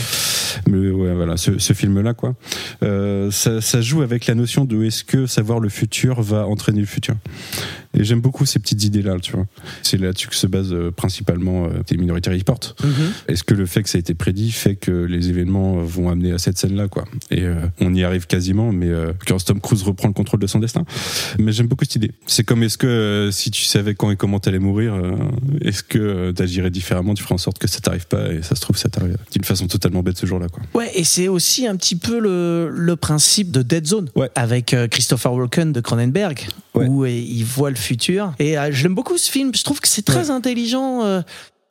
[0.69, 2.35] mais ouais, voilà, ce, ce film-là, quoi.
[2.83, 6.81] Euh, ça, ça joue avec la notion de est-ce que savoir le futur va entraîner
[6.81, 7.15] le futur?
[7.93, 9.47] Et j'aime beaucoup ces petites idées-là, tu vois.
[9.83, 12.61] C'est là-dessus que se base euh, principalement euh, tes Minority Report.
[12.85, 12.91] Mhm.
[13.27, 16.09] Est-ce que le fait que ça a été prédit fait que les événements euh, vont
[16.09, 17.05] amener à cette scène-là, quoi?
[17.33, 20.47] Et euh, on y arrive quasiment, mais euh, quand Tom Cruise reprend le contrôle de
[20.47, 20.85] son destin.
[21.41, 22.13] Mais j'aime beaucoup cette idée.
[22.29, 24.95] C'est comme est-ce que euh, si tu savais quand et comment t'allais mourir,
[25.61, 28.61] est-ce que t'agirais différemment, tu ferais en sorte que ça t'arrive pas et ça se
[28.61, 30.63] trouve ça t'arrive d'une façon totalement bête ce jour-là, quoi.
[30.75, 34.31] Ouais, et c'est aussi un petit peu le, le principe de Dead Zone Ouais.
[34.37, 36.87] avec Christopher Walken de Cronenberg, Ouais.
[36.87, 38.33] où il voit le futur.
[38.39, 39.53] Et euh, je l'aime beaucoup ce film.
[39.55, 41.03] Je trouve que c'est très intelligent.
[41.05, 41.23] euh,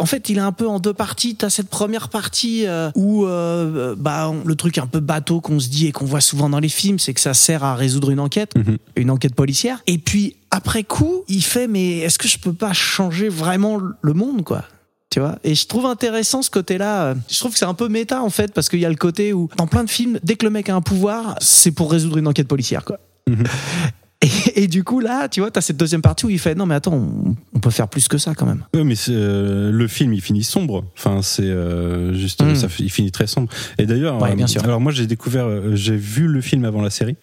[0.02, 1.36] en fait, il est un peu en deux parties.
[1.36, 5.60] T'as cette première partie euh, où euh, bah, on- le truc un peu bateau qu'on
[5.60, 8.10] se dit et qu'on voit souvent dans les films, c'est que ça sert à résoudre
[8.10, 8.78] une enquête, Mhm.
[8.96, 9.82] une enquête policière.
[9.88, 14.14] Et puis après coup, il fait mais est-ce que je peux pas changer vraiment le
[14.14, 14.64] monde quoi?
[15.12, 15.38] Tu vois?
[15.44, 18.54] Et je trouve intéressant ce côté-là je trouve que c'est un peu méta en fait
[18.54, 20.70] parce qu'il y a le côté où dans plein de films dès que le mec
[20.70, 23.44] a un pouvoir c'est pour résoudre une enquête policière quoi Mhm.
[24.22, 26.66] et, et du coup là tu vois t'as cette deuxième partie où il fait non
[26.66, 29.88] mais attends on, on peut faire plus que ça quand même Ouais, mais euh, le
[29.88, 30.84] film il finit sombre.
[30.98, 32.56] Enfin, c'est euh, juste, Mm.
[32.56, 33.50] ça, fait- il finit très sombre.
[33.78, 36.90] Et d'ailleurs, Ouais, euh, alors moi j'ai découvert, euh, j'ai vu le film avant la
[36.90, 37.16] série,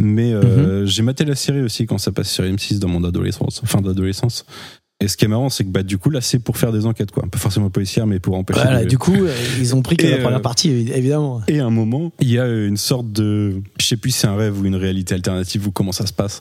[0.00, 0.84] mais Mhm.
[0.86, 4.44] j'ai maté la série aussi quand ça passe sur M6 dans mon adolescence, fin d'adolescence.
[5.00, 6.84] Et ce qui est marrant, c'est que bah du coup là c'est pour faire des
[6.84, 8.60] enquêtes quoi, pas forcément policières, mais pour empêcher.
[8.62, 10.92] voilà, de- du coup euh, ils ont pris que Et, la première euh, partie évi-
[10.92, 14.18] évidemment Et à un moment, il y a une sorte de, je sais plus si
[14.18, 16.40] c'est un rêve ou une réalité alternative ou comment ça se passe.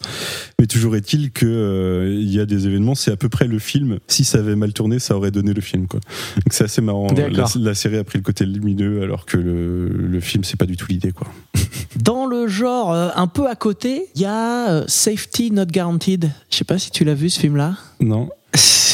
[0.59, 3.59] Mais toujours est-il que euh, il y a des événements, c'est à peu près le
[3.59, 3.99] film.
[4.07, 5.99] Si ça avait mal tourné, ça aurait donné le film quoi.
[6.37, 7.09] Donc c'est assez marrant.
[7.15, 7.51] La, D'accord.
[7.59, 10.77] la série a pris le côté lumineux alors que le, le film c'est pas du
[10.77, 11.27] tout l'idée quoi.
[12.01, 16.31] dans le genre euh, un peu à côté il y a euh, Safety Not Guaranteed
[16.49, 18.29] je sais pas si tu l'as vu ce film là Non.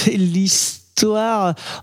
[0.03, 0.83] C'est l'histoire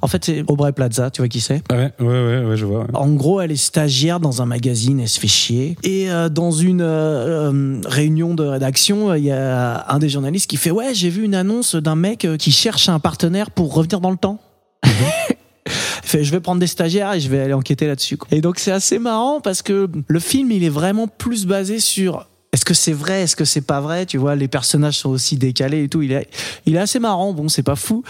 [0.03, 1.63] en fait c'est Aubrey Plaza tu vois qui c'est?
[1.69, 2.81] Ah Ouais ouais ouais ouais je vois.
[2.83, 2.87] ouais.
[2.95, 5.77] En gros, elle est stagiaire dans un magazine, elle se fait chier.
[5.83, 10.49] Et euh, dans une euh, euh, réunion de rédaction, il y a un des journalistes
[10.49, 14.01] qui fait Ouais, j'ai vu une annonce d'un mec qui cherche un partenaire pour revenir
[14.01, 14.39] dans le temps.
[14.87, 18.19] Il fait, je vais prendre des stagiaires et je vais aller enquêter là-dessus.
[18.33, 22.27] Et donc c'est assez marrant parce que le film, il est vraiment plus basé sur
[22.53, 25.37] est-ce que c'est vrai, est-ce que c'est pas vrai, tu vois, les personnages sont aussi
[25.37, 26.03] décalés et tout.
[26.03, 26.29] Il est,
[26.67, 28.03] il est assez marrant, bon, c'est pas fou,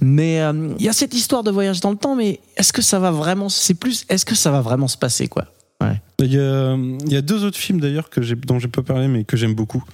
[0.00, 2.82] mais euh, il y a cette histoire de voyage dans le temps, mais est-ce que
[2.82, 5.46] ça va vraiment, c'est plus, est-ce que ça va vraiment se passer, quoi?
[6.20, 9.06] Il y a, il y a deux autres films d'ailleurs que dont j'ai pas parlé
[9.06, 9.84] mais que j'aime beaucoup.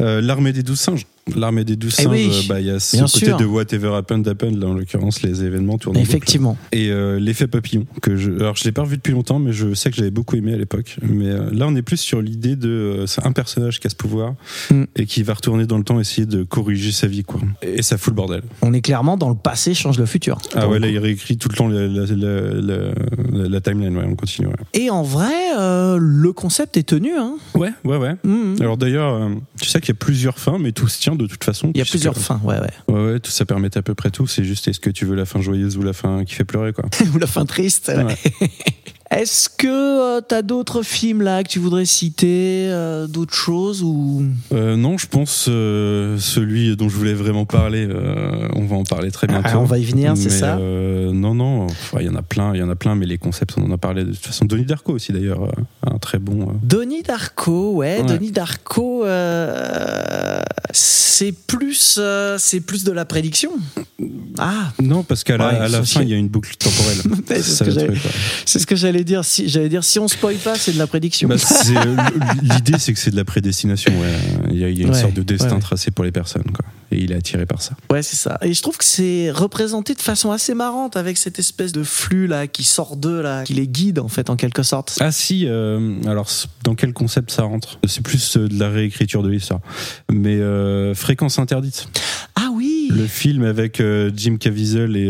[0.00, 1.06] Euh, L'armée des douze singes.
[1.34, 2.12] L'armée des douze Eh singes.
[2.12, 3.36] oui, euh, bah, il y a ce côté sûr.
[3.36, 6.06] de whatever happened happened là en l'occurrence les événements tournent boucle.
[6.08, 6.56] Effectivement.
[6.70, 9.74] Et euh, l'effet papillon que je, alors je l'ai pas revu depuis longtemps mais je
[9.74, 10.96] sais que j'avais beaucoup aimé à l'époque.
[11.02, 13.90] Mais euh, là on est plus sur l'idée de euh, c'est un personnage qui a
[13.90, 14.34] ce pouvoir
[14.70, 14.84] Mm.
[14.96, 17.40] et qui va retourner dans le temps essayer de corriger sa vie quoi.
[17.62, 18.42] Et ça fout le bordel.
[18.62, 20.38] On est clairement dans le passé change le futur.
[20.54, 21.86] Ah ouais là il réécrit tout le temps la,
[23.48, 24.46] la, timeline ouais on continue.
[24.48, 25.32] Ouais Et en vrai,
[25.98, 27.12] le concept est tenu.
[27.16, 27.36] Hein.
[27.54, 27.96] ouais ouais.
[27.96, 28.14] ouais.
[28.24, 28.56] Mhm.
[28.60, 29.28] Alors d'ailleurs,
[29.60, 31.70] tu sais qu'il y a plusieurs fins, mais tout se tient de toute façon.
[31.74, 32.94] Il y a plusieurs fins, ouais, ouais.
[32.94, 34.26] Ouais, ouais, tout ça permet à peu près tout.
[34.26, 36.72] C'est juste est-ce que tu veux la fin joyeuse ou la fin qui fait pleurer,
[36.72, 36.84] quoi.
[37.14, 37.92] Ou la fin triste.
[37.94, 38.48] ouais.
[39.10, 44.24] Est-ce que tu t'as d'autres films là que tu voudrais citer, euh, d'autres choses ou?
[44.52, 47.86] Euh, non, je pense euh, celui dont je voulais vraiment parler.
[47.88, 49.48] euh, on va en parler très bientôt.
[49.52, 50.56] Ah, on va y venir, c'est ça?
[50.58, 51.66] euh, Non, non.
[51.66, 53.62] enfin, Il y en a plein, il y en a plein, mais les concepts, on
[53.64, 54.44] en a parlé de toute façon.
[54.44, 55.52] Denis Darko aussi d'ailleurs, euh,
[55.94, 56.42] un très bon.
[56.42, 58.06] euh, Denis Darko, ouais, Ouais.
[58.18, 60.40] Denis Darko, euh,
[60.72, 63.52] c'est plus, euh, c'est plus de la prédiction?
[64.38, 66.98] Ah, Non, parce qu'à la, à la fin, il y a une boucle temporelle.
[67.26, 70.78] c'est ce que j'allais- j'allais dire si j'allais dire si on spoil pas, c'est de
[70.78, 71.28] la prédiction.
[71.28, 71.36] Bah,
[72.42, 73.92] L'idée, c'est que c'est de la prédestination.
[73.92, 74.08] ouais.
[74.50, 76.12] Il y a, il y a une Ouais, sorte de destin ouais, tracé pour les
[76.12, 76.64] personnes, quoi.
[76.92, 77.74] Et il est attiré par ça.
[77.90, 78.38] Ouais, c'est ça.
[78.42, 82.28] Et je trouve que c'est représenté de façon assez marrante avec cette espèce de flux
[82.28, 84.96] là qui sort d'eux là, qui les guide en fait en quelque sorte.
[85.00, 86.28] Ah si, euh, alors
[86.62, 87.80] dans quel concept ça rentre?
[87.88, 89.60] C'est plus euh, de la réécriture de l'histoire.
[90.12, 91.88] Mais euh, Fréquence interdite,
[92.36, 92.88] Ah oui.
[92.92, 95.08] le film avec euh, Jim Caviezel et,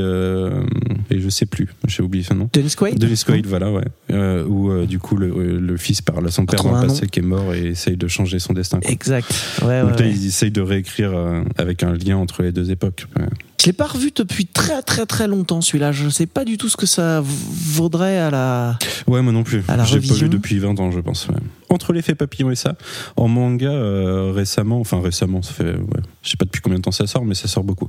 [1.10, 2.50] et je sais plus, j'ai oublié son nom.
[2.52, 2.98] Dennis Quaid.
[2.98, 3.84] Dennis Quaid, voilà, ouais.
[4.12, 6.86] Euh, où euh, du coup le, euh, le fils parle à son père dans le
[6.86, 8.80] passé qui est mort et essaye de changer son destin.
[8.80, 8.90] quoi.
[8.90, 9.28] Exact.
[9.62, 10.10] Ouais, Donc ouais, là, ouais.
[10.10, 13.06] ils essayent de réécrire euh, avec un lien entre les deux époques.
[13.60, 15.90] Je l'ai pas revu depuis très très très longtemps celui-là.
[15.90, 18.78] Je sais pas du tout ce que ça vaudrait à la.
[19.08, 19.62] Ouais, moi non plus.
[19.86, 21.26] J'ai pas vu depuis 20 ans, je pense.
[21.28, 21.34] ouais.
[21.68, 22.76] Entre l'effet papillon et ça,
[23.16, 26.82] en manga euh, récemment, enfin récemment, ça fait, ouais, je sais pas depuis combien de
[26.84, 27.88] temps ça sort, mais ça sort beaucoup.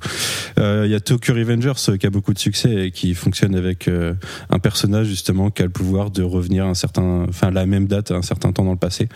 [0.58, 3.56] Euh, Il y a Tokyo Revengers euh, qui a beaucoup de succès et qui fonctionne
[3.56, 4.13] avec euh,
[4.50, 7.88] un personnage justement qui a le pouvoir de revenir à un certain, enfin la même
[7.88, 9.10] date à un certain temps dans le passé,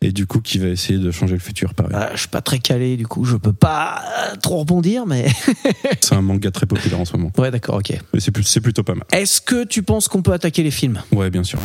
[0.00, 1.74] et du coup qui va essayer de changer le futur.
[1.74, 1.92] Pareil.
[1.94, 3.24] Ah, je suis pas très calé du coup.
[3.24, 5.26] Je peux pas euh, trop rebondir, mais.
[6.00, 7.30] C'est un manga très populaire en ce moment.
[7.38, 7.92] ouais, d'accord, ok.
[8.12, 9.04] Mais c'est c'est plutôt pas mal.
[9.12, 11.00] Est-ce que tu penses qu'on peut attaquer les films?
[11.12, 11.58] Ouais, bien sûr.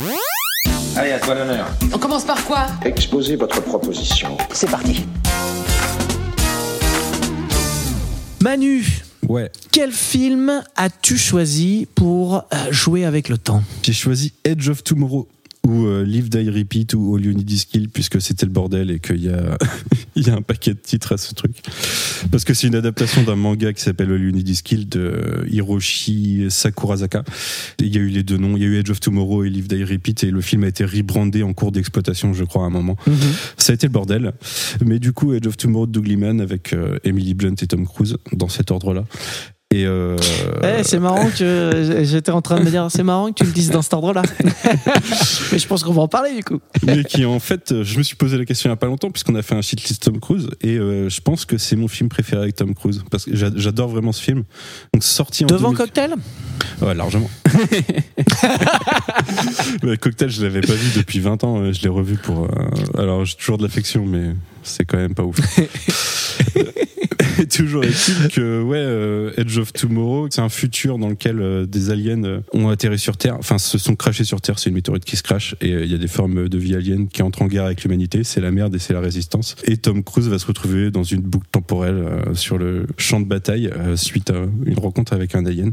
[0.96, 1.66] Allez, à toi l'honneur.
[1.92, 2.66] On commence par quoi?
[2.84, 4.36] Exposez votre proposition.
[4.52, 5.04] C'est parti.
[8.40, 8.84] Manu,
[9.28, 9.50] Ouais.
[9.72, 13.62] quel film as-tu choisi pour euh, jouer avec le temps?
[13.82, 15.28] J'ai choisi Edge of Tomorrow
[15.66, 18.90] ou euh, Live Die Repeat ou All You Need Is Kill puisque c'était le bordel
[18.90, 19.56] et qu'il y a
[20.16, 21.52] il y a un paquet de titres à ce truc.
[22.30, 25.46] Parce que c'est une adaptation d'un manga qui s'appelle All You Need Is Kill de
[25.50, 27.24] Hiroshi Sakurazaka
[27.80, 28.56] il y a eu les deux noms.
[28.56, 30.68] Il y a eu Edge of Tomorrow et Live Die Repeat et le film a
[30.68, 32.96] été rebrandé en cours d'exploitation je crois à un moment.
[33.56, 34.32] Ça a été le bordel.
[34.84, 37.86] Mais du coup Edge of Tomorrow de Doug Liman avec euh, Emily Blunt et Tom
[37.86, 39.04] Cruise dans cet ordre là
[39.80, 40.16] et euh,
[40.62, 43.52] Eh, c'est marrant que j'étais en train de me dire, c'est marrant que tu le
[43.52, 44.22] dises dans cet ordre-là.
[45.52, 46.60] Mais je pense qu'on va en parler du coup.
[46.84, 49.10] mais qui en fait, je me suis posé la question il n'y a pas longtemps
[49.10, 52.08] puisqu'on a fait un shitlist Tom Cruise et euh, je pense que c'est mon film
[52.08, 54.44] préféré avec Tom Cruise parce que j'a- j'adore vraiment ce film.
[54.92, 56.14] Donc sorti en Devant 2000 Cocktail?
[56.82, 57.30] Ouais largement.
[60.00, 62.44] Cocktail, je l'avais pas vu depuis 20 ans, euh, je l'ai revu pour.
[62.44, 62.48] euh,
[62.98, 65.36] alors j'ai toujours de l'affection, mais c'est quand même pas ouf.
[67.38, 71.66] Et toujours est-il que ouais, euh, Edge of Tomorrow, c'est un futur dans lequel euh,
[71.66, 74.76] des aliens euh, ont atterri sur Terre, enfin se sont crashés sur Terre, c'est une
[74.76, 77.42] météorite qui se crache et il y a des formes de vie aliens qui entrent
[77.42, 79.56] en guerre avec l'humanité, c'est la merde et c'est la résistance.
[79.64, 83.70] Et Tom Cruise va se retrouver dans une boucle temporelle sur le champ de bataille
[83.96, 85.72] suite à une rencontre avec un alien.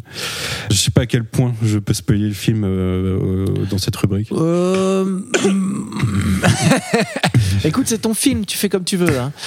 [0.70, 3.96] Je sais pas à quel point je peux spoiler le film euh, euh, dans cette
[3.96, 4.32] rubrique.
[4.32, 5.20] Euh,
[7.66, 9.20] Écoute, c'est ton film, tu fais comme tu veux.
[9.20, 9.32] hein.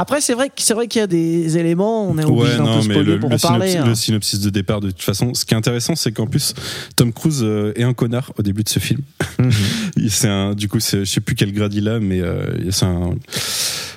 [0.00, 2.80] Après, c'est vrai, c'est vrai qu'il y a des éléments, on est obligé d'un peu
[2.80, 3.68] spoiler le, pour le en parler.
[3.68, 3.88] synopsis, hein.
[3.88, 6.54] le synopsis de départ, de toute façon, ce qui est intéressant, c'est qu'en plus,
[6.96, 9.02] Tom Cruise euh, est un connard au début de ce film.
[9.96, 12.86] Il- c'est un, du coup, je sais plus quel grade il a, mais euh, c'est
[12.86, 13.14] un,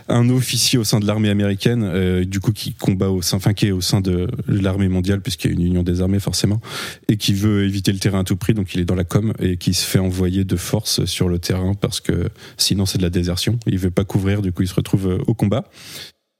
[0.10, 3.54] un officier au sein de l'armée américaine, euh, du coup, qui combat au sein, enfin,
[3.54, 6.60] qui est au sein de l'armée mondiale, puisqu'il y a une union des armées, forcément,
[7.08, 9.32] et qui veut éviter le terrain à tout prix, donc il est dans la com,
[9.40, 13.04] et qui se fait envoyer de force sur le terrain, parce que sinon c'est de
[13.04, 13.58] la désertion.
[13.66, 15.64] Il veut pas couvrir, du coup, il se retrouve au combat.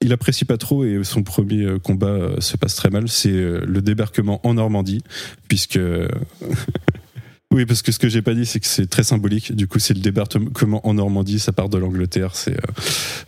[0.04, 3.08] Il apprécie pas trop et son premier euh, combat euh, se passe très mal.
[3.08, 5.02] C'est euh, le débarquement en Normandie,
[5.48, 5.78] puisque
[7.52, 9.54] oui, parce que ce que j'ai pas dit, c'est que c'est très symbolique.
[9.54, 11.38] Du coup, c'est le débarquement en Normandie.
[11.38, 12.34] Ça part de l'Angleterre.
[12.34, 12.56] C'est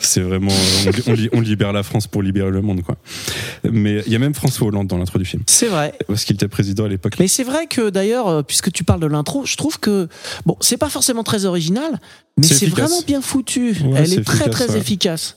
[0.00, 0.50] c'est vraiment
[1.06, 2.96] on, on li- on libère la France pour libérer le monde, quoi.
[3.70, 5.94] Mais il y a même François Hollande dans l'intro du film, C'est vrai.
[6.08, 7.14] parce qu'il était président à l'époque.
[7.20, 10.08] Mais c'est vrai que d'ailleurs, puisque tu parles de l'intro, je trouve que
[10.44, 12.00] bon, c'est pas forcément très original,
[12.36, 13.76] mais C'est vraiment bien foutu.
[13.84, 14.78] Ouais, Elle est très très ouais.
[14.78, 15.36] efficace.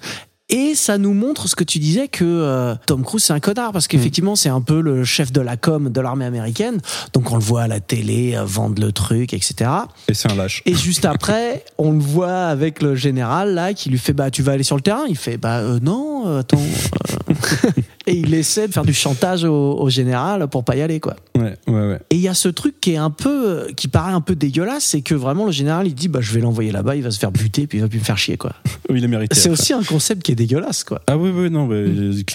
[0.50, 3.72] Et ça nous montre ce que tu disais que euh, Tom Cruise c'est un connard
[3.72, 6.80] parce qu'effectivement c'est un peu le chef de la com de l'armée américaine,
[7.14, 9.70] donc on le voit à la télé euh, vendre le truc, etc.
[10.08, 10.64] Et c'est un lâche.
[10.66, 14.42] Et juste après, on le voit avec le général là qui lui fait bah tu
[14.42, 15.06] vas aller sur le terrain?
[15.08, 16.58] Il fait bah euh, non, euh, attends.
[18.10, 21.16] et il essaie de faire du chantage au, au général pour pas y aller quoi.
[21.38, 22.00] Ouais, ouais, ouais.
[22.10, 24.84] Et il y a ce truc qui est un peu, qui paraît un peu dégueulasse,
[24.84, 27.20] c'est que vraiment le général il dit bah je vais l'envoyer là-bas, il va se
[27.20, 28.54] faire buter puis il va plus me faire chier quoi.
[28.90, 29.36] Oui, il a mérité.
[29.36, 31.02] C'est aussi un concept qui est dégueulasse quoi.
[31.08, 31.86] Ah oui, oui, non, mais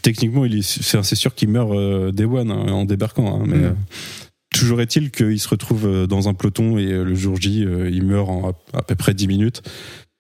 [0.02, 3.40] techniquement, il est, c'est, sûr qu'il meurt euh, day one hein, en débarquant.
[3.40, 3.64] hein, mais Mm.
[3.64, 3.70] euh,
[4.50, 7.90] toujours est-il qu'il se retrouve euh, dans un peloton et euh, le jour J, euh,
[7.92, 9.62] il meurt en à, à peu près 10 minutes.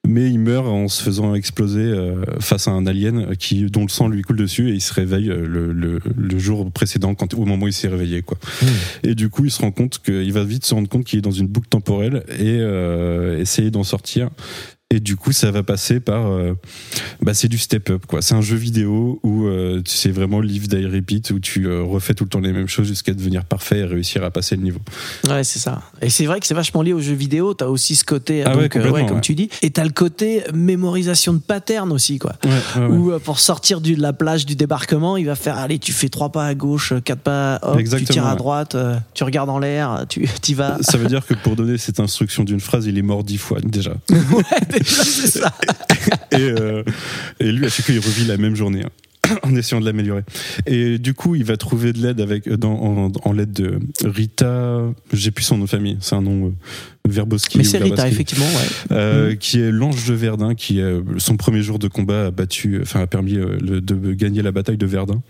[0.06, 3.88] Mais il meurt en se faisant exploser euh, face à un alien qui, dont le
[3.88, 7.32] sang lui coule dessus et il se réveille euh, le, le, le jour précédent, quand,
[7.34, 8.22] au moment où il s'est réveillé.
[8.22, 8.38] Quoi.
[9.02, 11.22] Et du coup, il se rend compte qu'il va vite se rendre compte qu'il est
[11.22, 14.30] dans une boucle temporelle et euh, essayer d'en sortir.
[14.90, 16.26] Et du coup, ça va passer par.
[16.30, 16.52] euh,
[17.20, 18.22] bah, c'est du step-up, quoi.
[18.22, 22.14] C'est un jeu vidéo où euh, c'est vraiment live die repeat, où tu euh, refais
[22.14, 24.78] tout le temps les mêmes choses jusqu'à devenir parfait et réussir à passer le niveau.
[25.28, 25.82] Ouais, c'est ça.
[26.00, 27.54] Et c'est vrai que c'est vachement lié aux jeux vidéo.
[27.54, 29.20] T'as aussi ce côté, Ah donc, ouais, euh, comme ouais.
[29.20, 29.48] tu dis.
[29.62, 32.34] Et t'as le côté mémorisation de pattern aussi, quoi.
[32.76, 36.08] Euh, pour sortir du- de la plage du débarquement, il va faire allez, tu fais
[36.10, 38.76] trois pas à gauche, quatre pas, hop, tu tires à droite,
[39.14, 40.76] tu regardes en l'air, tu y vas.
[40.82, 43.58] Ça veut dire que pour donner cette instruction d'une phrase, il est mort dix fois
[43.60, 43.94] déjà.
[46.34, 46.82] euh,
[47.40, 48.82] et lui, à chaque fois, il revit la même journée.
[48.84, 48.90] hein,
[49.42, 50.22] En essayant de l'améliorer.
[50.66, 53.78] Et du coup, il va trouver de l'aide avec euh, dans, en, en l'aide de
[54.04, 54.82] Rita.
[55.12, 55.96] J'ai plus son nom de famille.
[56.00, 56.50] C'est un nom euh,
[57.08, 57.58] Verboski.
[57.58, 58.96] Mais c'est Rita, effectivement, ouais.
[58.96, 59.36] Euh, Mm.
[59.36, 63.00] qui est l'ange de Verdun, qui euh, son premier jour de combat a battu, enfin
[63.00, 65.22] a permis le- de gagner la bataille de Verdun.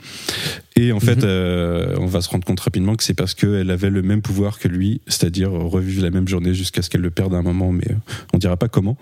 [0.76, 1.22] Et en fait, Mhm.
[1.24, 4.58] euh, on va se rendre compte rapidement que c'est parce qu'elle avait le même pouvoir
[4.58, 7.70] que lui, c'est-à-dire revivre la même journée jusqu'à ce qu'elle le perde à un moment,
[7.72, 7.86] mais
[8.32, 8.96] on dira pas comment.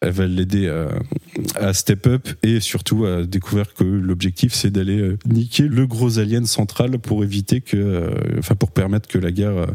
[0.00, 0.88] Elle va l'aider à,
[1.56, 6.18] à step up et surtout à découvrir que l'objectif c'est d'aller euh, niquer le gros
[6.18, 9.66] alien central pour éviter que, euh, enfin pour permettre que la guerre euh,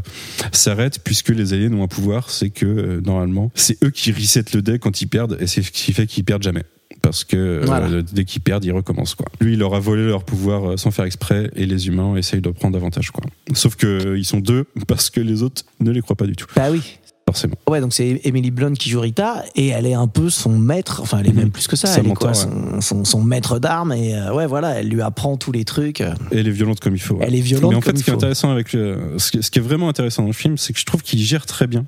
[0.52, 4.62] s'arrête, puisque les aliens ont un pouvoir, c'est que normalement c'est eux qui reset le
[4.62, 6.64] deck quand ils perdent et c'est ce qui fait qu'ils perdent jamais.
[7.02, 9.28] Parce que euh, dès qu'ils perdent, ils recommencent quoi.
[9.40, 12.42] Lui, il leur a volé leur pouvoir euh, sans faire exprès, et les humains essayent
[12.42, 13.24] de prendre avantage quoi.
[13.54, 16.36] Sauf que euh, ils sont deux parce que les autres ne les croient pas du
[16.36, 16.98] tout, Bah oui.
[17.28, 17.56] Forcément.
[17.68, 21.00] Ouais, donc c'est Emily Blunt qui joue Rita et elle est un peu son maître,
[21.02, 21.36] enfin elle est Mhm.
[21.40, 24.32] même plus que ça, elle est quoi, mentor, son, son, son maître d'armes et euh,
[24.34, 26.02] ouais voilà, elle lui apprend tous les trucs.
[26.02, 27.16] Et elle est violente comme il faut.
[27.16, 27.26] ouais.
[27.28, 29.42] Elle est violente Mais en fait, comme ce qui est intéressant avec le, ce qui,
[29.42, 31.66] ce qui est vraiment intéressant dans le film, c'est que je trouve qu'il gère très
[31.66, 31.86] bien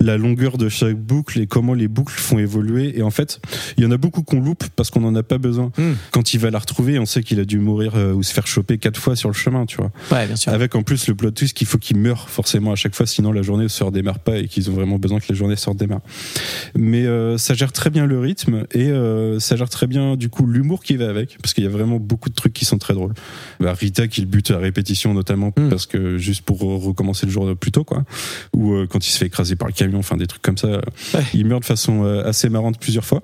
[0.00, 2.96] la longueur de chaque boucle et comment les boucles font évoluer.
[2.96, 3.40] Et en fait,
[3.78, 5.72] il y en a beaucoup qu'on loupe parce qu'on n'en a pas besoin.
[5.76, 5.94] Hmm.
[6.12, 8.46] Quand il va la retrouver, on sait qu'il a dû mourir euh, ou se faire
[8.46, 9.90] choper quatre fois sur le chemin, tu vois.
[10.12, 10.52] Ouais, bien sûr.
[10.52, 13.32] Avec en plus le plot twist qu'il faut qu'il meure forcément à chaque fois, sinon
[13.32, 15.68] la journée ne se redémarre pas et qu'ils ont vraiment besoin que la journée se
[15.68, 16.00] redémarre.
[16.76, 20.28] Mais euh, ça gère très bien le rythme et euh, ça gère très bien du
[20.28, 22.78] coup l'humour qui va avec, parce qu'il y a vraiment beaucoup de trucs qui sont
[22.78, 23.14] très drôles.
[23.60, 25.68] Bah, Rita qui le bute à répétition notamment Mm.
[25.70, 28.04] parce que juste pour re- recommencer le jour plus tôt quoi,
[28.54, 30.68] ou euh, quand il se fait écraser par le camion, enfin des trucs comme ça,
[31.14, 31.22] Ouais.
[31.34, 33.22] il meurt de façon assez marrante plusieurs fois.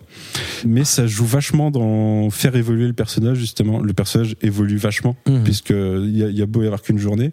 [0.67, 3.81] Mais ça joue vachement dans faire évoluer le personnage justement.
[3.81, 7.31] Le personnage évolue vachement puisqu'il y, a- il y a beau y avoir qu'une journée.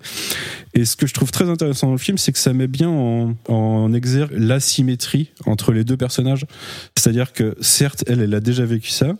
[0.74, 2.90] Et ce que je trouve très intéressant dans le film, c'est que ça met bien
[2.90, 6.46] en, en exergue l'asymétrie entre les deux personnages.
[6.98, 9.14] C'est-à-dire que certes, elle, elle a déjà vécu ça,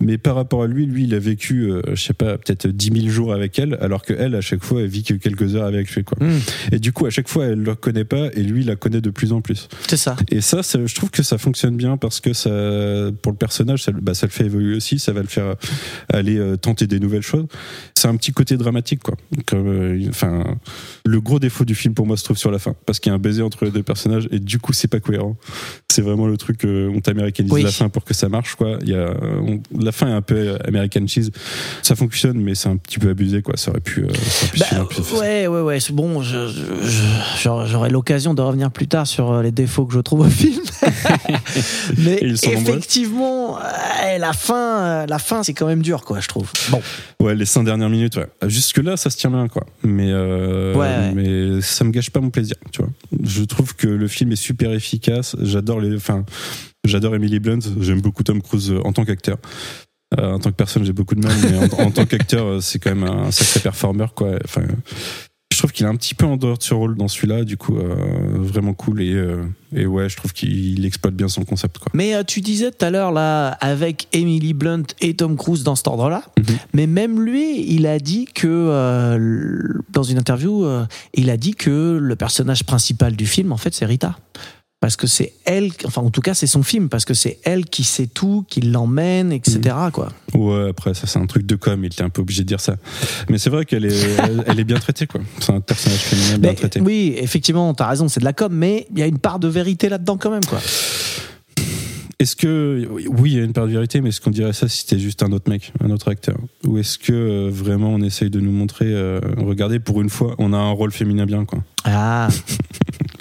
[0.00, 3.02] mais par rapport à lui, lui, il a vécu, euh, je sais pas, peut-être 10
[3.02, 5.66] 000 jours avec elle, alors que elle, à chaque fois, elle vit que quelques heures
[5.66, 6.02] avec lui.
[6.02, 6.18] Quoi.
[6.20, 6.40] Mm.
[6.72, 9.00] Et du coup, à chaque fois, elle le connaît pas, et lui, il la connaît
[9.00, 9.68] de plus en plus.
[9.88, 10.16] C'est ça.
[10.30, 12.50] Et ça, ça, je trouve que ça fonctionne bien parce que ça,
[13.22, 15.44] pour le personnage, ça, le- bah, ça le fait évoluer aussi, ça va le faire
[15.46, 15.54] euh,
[16.12, 17.46] aller euh, tenter des nouvelles choses.
[17.94, 19.14] C'est un petit côté dramatique, quoi.
[19.46, 20.44] Comme, euh,
[21.04, 23.12] le gros défaut du film pour moi se trouve sur la fin, parce qu'il y
[23.12, 25.36] a un baiser entre les deux personnages et du coup, c'est pas cohérent.
[25.88, 27.62] C'est vraiment le truc, euh, on t'américanise Oui.
[27.62, 28.78] la fin pour que ça marche, quoi.
[28.82, 31.30] Il y a, on- la fin est un peu euh, American cheese.
[31.82, 33.56] Ça fonctionne, mais c'est un petit peu abusé, quoi.
[33.56, 34.08] Ça aurait pu, euh,
[34.56, 35.78] ça aurait pu Bah, ouais, ouais, ouais.
[35.92, 40.30] Bon, j'aurai l'occasion de revenir plus tard sur euh, les défauts que je trouve au
[40.30, 40.60] film.
[41.98, 43.58] Mais effectivement,
[44.18, 46.50] la fin, la fin, c'est quand même dur, quoi, je trouve.
[46.70, 46.80] Bon,
[47.20, 48.26] Ouais, les cinq dernières minutes, ouais.
[48.48, 49.64] Jusque là, ça se tient bien, quoi.
[49.82, 51.12] Mais, euh, Ouais, ouais.
[51.14, 52.90] mais ça me gâche pas mon plaisir, tu vois.
[53.26, 55.36] Je trouve que le film est super efficace.
[55.42, 56.24] J'adore les, enfin,
[56.84, 57.60] j'adore Emily Blunt.
[57.80, 59.38] J'aime beaucoup Tom Cruise euh, en tant qu'acteur.
[60.18, 62.60] Euh, en tant que personne, j'ai beaucoup de mal, mais en, en tant qu'acteur, euh,
[62.60, 64.38] c'est quand même un sacré performeur, quoi.
[64.44, 64.62] Enfin,
[65.56, 67.56] je trouve qu'il est un petit peu en dehors de ce rôle dans celui-là, du
[67.56, 67.94] coup, euh,
[68.34, 69.42] vraiment cool et, euh,
[69.74, 71.90] et ouais, je trouve qu'il exploite bien son concept, quoi.
[71.94, 75.74] Mais euh, tu disais tout à l'heure, là, avec Emily Blunt et Tom Cruise dans
[75.74, 76.44] cet ordre-là, Mhm.
[76.74, 79.16] mais même lui, il a dit que,
[79.90, 80.66] dans une interview,
[81.14, 84.18] il a dit que le personnage principal du film, en fait, c'est Rita.
[84.78, 87.64] Parce que c'est elle, enfin, en tout cas, c'est son film, parce que c'est elle
[87.64, 89.58] qui sait tout, qui l'emmène, etc.,
[89.92, 90.10] quoi.
[90.34, 92.60] Ouais, après, ça, c'est un truc de com, il était un peu obligé de dire
[92.60, 92.76] ça.
[93.30, 95.22] Mais c'est vrai qu'elle est, elle, elle est bien traitée, quoi.
[95.40, 96.80] C'est un personnage féminin bien Mais, traité.
[96.82, 99.48] oui, effectivement, t'as raison, c'est de la com, mais il y a une part de
[99.48, 100.60] vérité là-dedans quand même, quoi.
[102.18, 104.68] Est-ce que, oui, il y a une part de vérité, mais est-ce qu'on dirait ça
[104.68, 106.36] si c'était juste un autre mec, un autre acteur?
[106.66, 110.34] Ou est-ce que euh, vraiment on essaye de nous montrer, euh, regardez, pour une fois,
[110.38, 112.28] on a un rôle féminin bien, quoi Ah,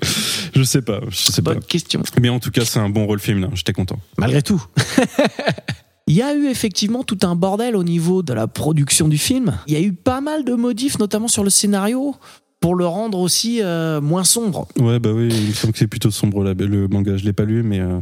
[0.56, 1.54] Je sais pas, je sais pas.
[1.54, 2.02] bonne question.
[2.20, 4.00] Mais en tout cas, c'est un bon rôle féminin, j'étais content.
[4.18, 4.64] malgré tout.
[6.08, 9.58] Il y a eu effectivement tout un bordel au niveau de la production du film.
[9.66, 12.16] Il y a eu pas mal de modifs, notamment sur le scénario,
[12.60, 14.68] pour le rendre aussi euh, moins sombre.
[14.80, 17.16] Ouais, bah oui, il me semble que c'est plutôt sombre là, le manga.
[17.18, 18.00] Je l'ai pas lu, mais euh,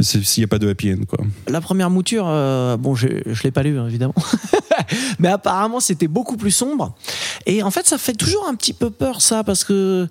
[0.00, 1.24] s'il n'y a pas de happy end, quoi.
[1.48, 4.14] La première mouture, euh, bon, je, je l'ai pas lu hein, évidemment,
[5.18, 6.94] mais apparemment c'était beaucoup plus sombre.
[7.46, 10.06] Et en fait, ça fait toujours un petit peu peur ça, parce que euh,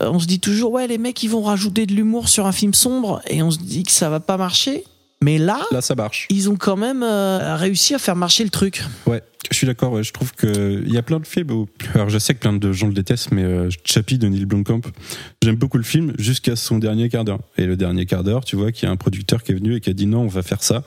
[0.00, 2.72] on se dit toujours ouais, les mecs ils vont rajouter de l'humour sur un film
[2.74, 4.84] sombre, et on se dit que ça va pas marcher.
[5.22, 6.26] Mais là, Là, ça marche.
[6.30, 8.84] ils ont quand même euh, réussi à faire marcher le truc.
[9.06, 9.92] Ouais, je suis d'accord.
[9.92, 11.50] Ouais, je trouve que il y a plein de films.
[11.50, 11.66] Où...
[11.94, 14.80] Alors, je sais que plein de gens le détestent, mais euh, Chappie de Neil Blomkamp,
[15.42, 17.40] j'aime beaucoup le film jusqu'à son dernier quart d'heure.
[17.58, 19.74] Et le dernier quart d'heure, tu vois, qu'il y a un producteur qui est venu
[19.76, 20.84] et qui a dit non, on va faire ça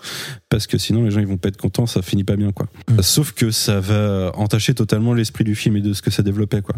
[0.50, 2.68] parce que sinon les gens ils vont pas être contents, ça finit pas bien, quoi.
[3.02, 6.62] Sauf que ça va entacher totalement l'esprit du film et de ce que ça développait,
[6.62, 6.76] quoi.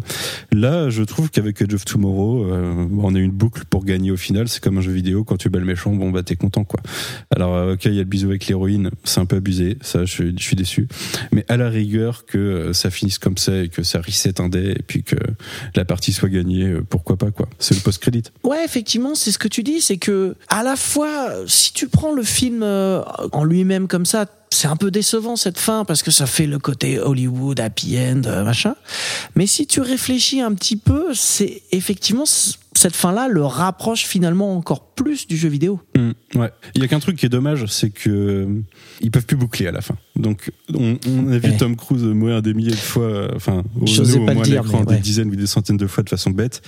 [0.52, 4.16] Là, je trouve qu'avec Edge of Tomorrow, euh, on a une boucle pour gagner au
[4.16, 4.48] final.
[4.48, 6.80] C'est comme un jeu vidéo, quand tu bats le méchant, bon bah t'es content, quoi.
[7.34, 10.04] Alors, euh, ok, il y a le bisou avec l'héroïne, c'est un peu abusé, ça,
[10.04, 10.88] je, suis- je suis déçu.
[11.32, 14.48] Mais à la rigueur, que euh, ça finisse comme ça et que ça reset un
[14.48, 15.16] dé et puis que
[15.74, 17.48] la partie soit gagnée, euh, pourquoi pas, quoi.
[17.58, 18.24] C'est le post-crédit.
[18.44, 22.12] Ouais, effectivement, c'est ce que tu dis, c'est que à la fois, si tu prends
[22.12, 23.02] le film euh,
[23.32, 26.58] en lui-même comme ça, c'est un peu décevant cette fin parce que ça fait le
[26.58, 28.74] côté Hollywood, happy end, machin.
[29.36, 32.24] Mais si tu réfléchis un petit peu, c'est effectivement
[32.80, 35.80] cette fin-là le rapproche finalement encore plus du jeu vidéo.
[35.96, 36.50] Mm, ouais.
[36.74, 38.46] Il y a qu'un truc qui est dommage, c'est que euh,
[39.00, 39.96] ils peuvent plus boucler à la fin.
[40.16, 41.56] Donc on, on a vu Ouais.
[41.56, 44.98] Tom Cruise mourir des milliers de fois, euh, enfin au, nous, moins à l'écran des
[44.98, 46.62] dizaines ou des centaines de fois de façon bête.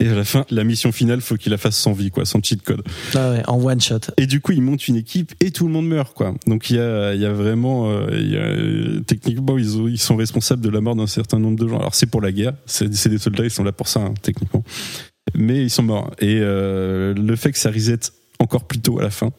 [0.00, 2.42] Et à la fin, la mission finale, faut qu'il la fasse sans vie, quoi, sans
[2.42, 2.82] cheat code.
[3.14, 4.00] Ah ouais, en one shot.
[4.16, 6.34] Et du coup, il monte une équipe et tout le monde meurt, quoi.
[6.48, 9.98] Donc il y a, y a vraiment, euh, il y a, techniquement, ils, ont- ils
[10.00, 11.78] sont responsables de la mort d'un certain nombre de gens.
[11.78, 14.14] Alors c'est pour la guerre, c'est c'est des soldats, ils sont là pour ça, hein,
[14.22, 14.64] techniquement.
[15.34, 16.10] Mais ils sont morts.
[16.20, 17.98] Et euh, le fait que ça reset
[18.38, 19.30] encore plus tôt à la fin,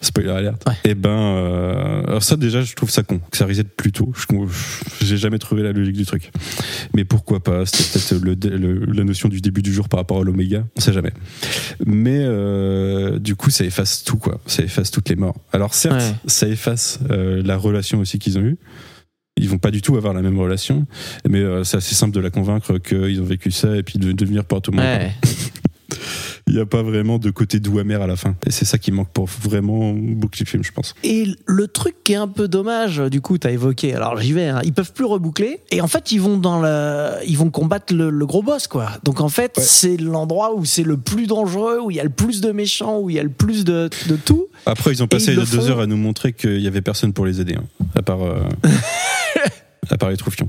[0.00, 0.74] spoiler alert, Ouais.
[0.84, 4.12] et ben, euh, alors ça déjà, je trouve ça con, que ça reset plus tôt.
[4.16, 6.30] Je j'ai jamais trouvé la logique du truc.
[6.94, 7.66] Mais pourquoi pas?
[7.66, 10.64] C'était peut-être le, dé- le- la notion du début du jour par rapport à l'oméga,
[10.76, 11.12] on sait jamais.
[11.84, 14.40] Mais euh, du coup, ça efface tout, quoi.
[14.46, 15.34] Ça efface toutes les morts.
[15.52, 16.14] Alors certes, Ouais.
[16.26, 18.58] ça efface euh, la relation aussi qu'ils ont eue.
[19.40, 20.86] Ils vont pas du tout avoir la même relation,
[21.28, 24.12] mais euh, c'est assez simple de la convaincre qu'ils ont vécu ça et puis de
[24.12, 24.80] devenir monde.
[24.80, 25.12] Ouais.
[26.46, 28.34] Il n'y a pas vraiment de côté doux amer à la fin.
[28.44, 30.94] Et c'est ça qui manque pour vraiment boucler le film, je pense.
[31.04, 33.94] Et le truc qui est un peu dommage, du coup, t'as évoqué.
[33.94, 34.48] Alors j'y vais.
[34.48, 35.60] Hein, ils peuvent plus reboucler.
[35.70, 38.88] Et en fait, ils vont dans le, ils vont combattre le, le gros boss, quoi.
[39.04, 39.62] Donc en fait, Ouais.
[39.64, 42.98] c'est l'endroit où c'est le plus dangereux, où il y a le plus de méchants,
[43.00, 44.46] où il y a le plus de, de tout.
[44.66, 45.66] Après, ils ont passé ils deux font.
[45.68, 47.64] heures à nous montrer qu'il y avait personne pour les aider, hein,
[47.94, 48.22] à part.
[48.22, 48.40] euh,
[49.92, 50.48] à part les troufions.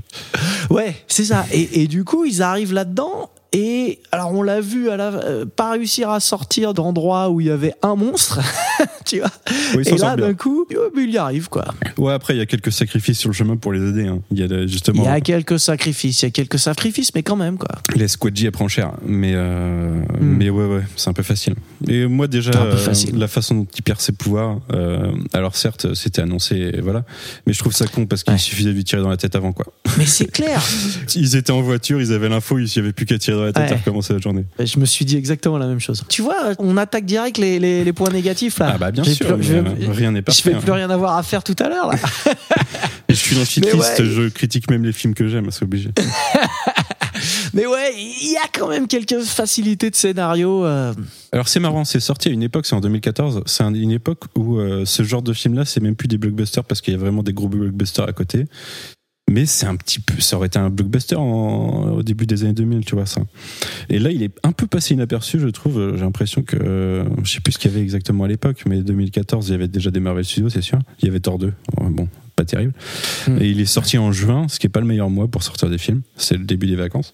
[0.70, 1.44] Ouais, c'est ça.
[1.52, 3.30] Et du coup, ils arrivent là-dedans.
[3.54, 7.48] Et alors, on l'a vu, à la, euh, pas réussir à sortir d'endroits où il
[7.48, 8.40] y avait un monstre,
[9.04, 9.30] tu vois.
[9.76, 11.66] Oui, et là, d'un coup, oh, mais il y arrive, quoi.
[11.98, 14.06] Ouais, après, il y a quelques sacrifices sur le chemin pour les aider.
[14.06, 14.20] hein.
[14.30, 17.14] Il y a euh, Il justement y a quelques sacrifices, il y a quelques sacrifices,
[17.14, 17.68] mais quand même, quoi.
[17.94, 18.92] les squadgy apprend cher.
[19.04, 21.54] Mais, euh, mais ouais, ouais, c'est un peu facile.
[21.88, 22.76] Et moi, déjà, euh,
[23.12, 27.04] la façon dont il perd ses pouvoirs, euh, alors certes, c'était annoncé, et voilà.
[27.46, 28.38] Mais je trouve ça con parce qu'il Ouais.
[28.38, 29.66] suffisait de lui tirer dans la tête avant, quoi.
[29.98, 30.62] Mais c'est clair.
[31.16, 34.14] Ils étaient en voiture, ils avaient l'info, il n'y avait plus qu'à tirer dans Ouais.
[34.14, 34.44] la journée.
[34.58, 36.04] Je me suis dit exactement la même chose.
[36.08, 38.72] Tu vois, on attaque direct les, les, les points négatifs là.
[38.74, 40.50] Ah bah bien sûr, plus- je, euh, rien n'est je parfait.
[40.50, 40.60] vais hein.
[40.60, 41.98] plus rien avoir à faire tout à l'heure là.
[43.08, 44.04] Je suis dans shitlist, ouais.
[44.06, 45.90] je critique même les films que j'aime, c'est obligé.
[47.54, 50.64] Mais ouais, il y a quand même quelques facilités de scénario.
[50.64, 50.94] euh,
[51.32, 54.22] Alors c'est marrant, c'est sorti à une époque, c'est en 2014, c'est un- une époque
[54.34, 57.00] où euh, ce genre de film-là, c'est même plus des blockbusters parce qu'il y a
[57.00, 58.46] vraiment des gros blockbusters à côté.
[59.30, 62.52] Mais c'est un petit peu, ça aurait été un blockbuster en- au début des années
[62.52, 63.22] 2000, tu vois ça.
[63.88, 65.94] Et là, il est un peu passé inaperçu, je trouve.
[65.96, 68.82] J'ai l'impression que, euh, je sais plus ce qu'il y avait exactement à l'époque, mais
[68.82, 70.78] 2014, il y avait déjà des Marvel Studios, c'est sûr.
[71.00, 71.46] Il y avait Thor 2.
[71.80, 72.72] Ouais, Bon, pas terrible.
[73.28, 73.38] Hmm.
[73.40, 75.70] Et il est sorti en juin, ce qui est pas le meilleur mois pour sortir
[75.70, 76.02] des films.
[76.16, 77.12] C'est le début des vacances.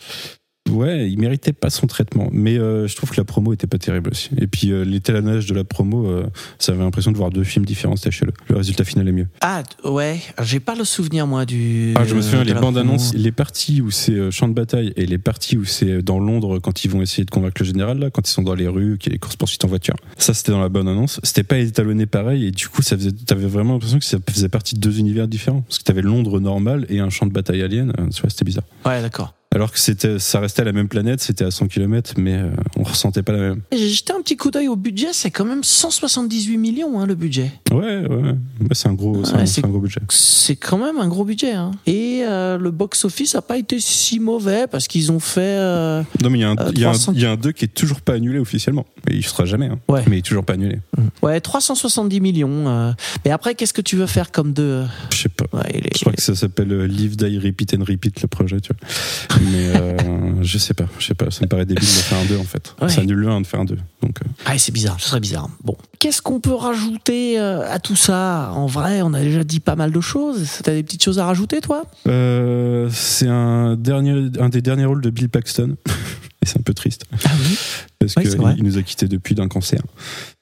[0.68, 3.78] Ouais, il méritait pas son traitement, mais euh, je trouve que la promo était pas
[3.78, 4.30] terrible aussi.
[4.36, 6.26] Et puis euh, l'étalonnage de la promo, euh,
[6.58, 8.32] ça avait l'impression de voir deux films différents, c'était chelou.
[8.48, 9.28] Le résultat final est mieux.
[9.40, 11.94] Ah ouais, j'ai pas le souvenir moi du.
[11.96, 14.92] Ah, je me souviens, les bandes annonces, les parties où c'est euh, champ de bataille
[14.96, 17.98] et les parties où c'est dans Londres quand ils vont essayer de convaincre le général,
[17.98, 19.96] là, quand ils sont dans les rues, qu'il y a les courses poursuites en voiture.
[20.16, 21.20] Ça, c'était dans la bonne annonce.
[21.22, 24.48] C'était pas étalonné pareil et du coup, ça faisait, t'avais vraiment l'impression que ça faisait
[24.48, 25.62] partie de deux univers différents.
[25.62, 27.92] Parce que t'avais Londres normal et un champ de bataille alien.
[27.98, 28.64] Euh, vois, c'était bizarre.
[28.84, 29.34] Ouais, d'accord.
[29.54, 32.50] Alors que c'était, ça restait à la même planète, c'était à 100 km, mais euh,
[32.76, 33.62] on ressentait pas la même.
[33.72, 37.14] J'ai jeté un petit coup d'œil au budget, c'est quand même 178 millions hein, le
[37.14, 37.50] budget.
[37.72, 38.06] Ouais, ouais.
[38.08, 38.34] ouais.
[38.60, 40.00] Bah, c'est un gros, c'est Ouais, un, c'est- c'est un gros budget.
[40.10, 41.52] C'est quand même un gros budget.
[41.54, 41.70] Hein.
[41.86, 45.40] Et euh, le box-office a pas été si mauvais parce qu'ils ont fait.
[45.40, 47.12] euh, Non, mais il y a un, Euh, y a un- 300.
[47.14, 48.84] il y a un 2 qui est toujours pas annulé officiellement.
[49.10, 49.78] Et il sera jamais, hein.
[49.88, 50.02] Ouais.
[50.08, 50.78] Mais il est toujours pas annulé.
[51.22, 52.94] Ouais, 370 millions.
[53.24, 54.84] Mais après, qu'est-ce que tu veux faire comme deux?
[55.10, 55.46] Je sais pas.
[55.54, 58.72] ouais, est- Je crois que ça s'appelle Live, Die, Repeat and Repeat, le projet, tu
[58.74, 59.37] vois.
[59.40, 59.96] Mais euh,
[60.42, 62.44] je sais pas, je sais pas, ça me paraît débile de faire un 2 en
[62.44, 62.74] fait.
[62.80, 62.88] Ouais.
[62.88, 63.76] Ça annule le 1 de faire un 2.
[64.02, 65.48] Donc, euh, Ah, c'est bizarre, ce serait bizarre.
[65.62, 65.76] Bon.
[65.98, 68.50] Qu'est-ce qu'on peut rajouter euh, à tout ça?
[68.54, 70.60] En vrai, on a déjà dit pas mal de choses.
[70.62, 71.84] T'as des petites choses à rajouter, toi?
[72.06, 75.76] Euh, c'est un, dernier, un des derniers rôles de Bill Paxton.
[76.42, 77.04] Et c'est un peu triste.
[77.24, 77.58] Ah oui?
[77.98, 79.80] Parce Oui, qu'il nous a quittés depuis d'un cancer.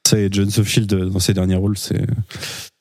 [0.07, 2.01] Ça et John Sofield euh, dans ses derniers rôles, c'est.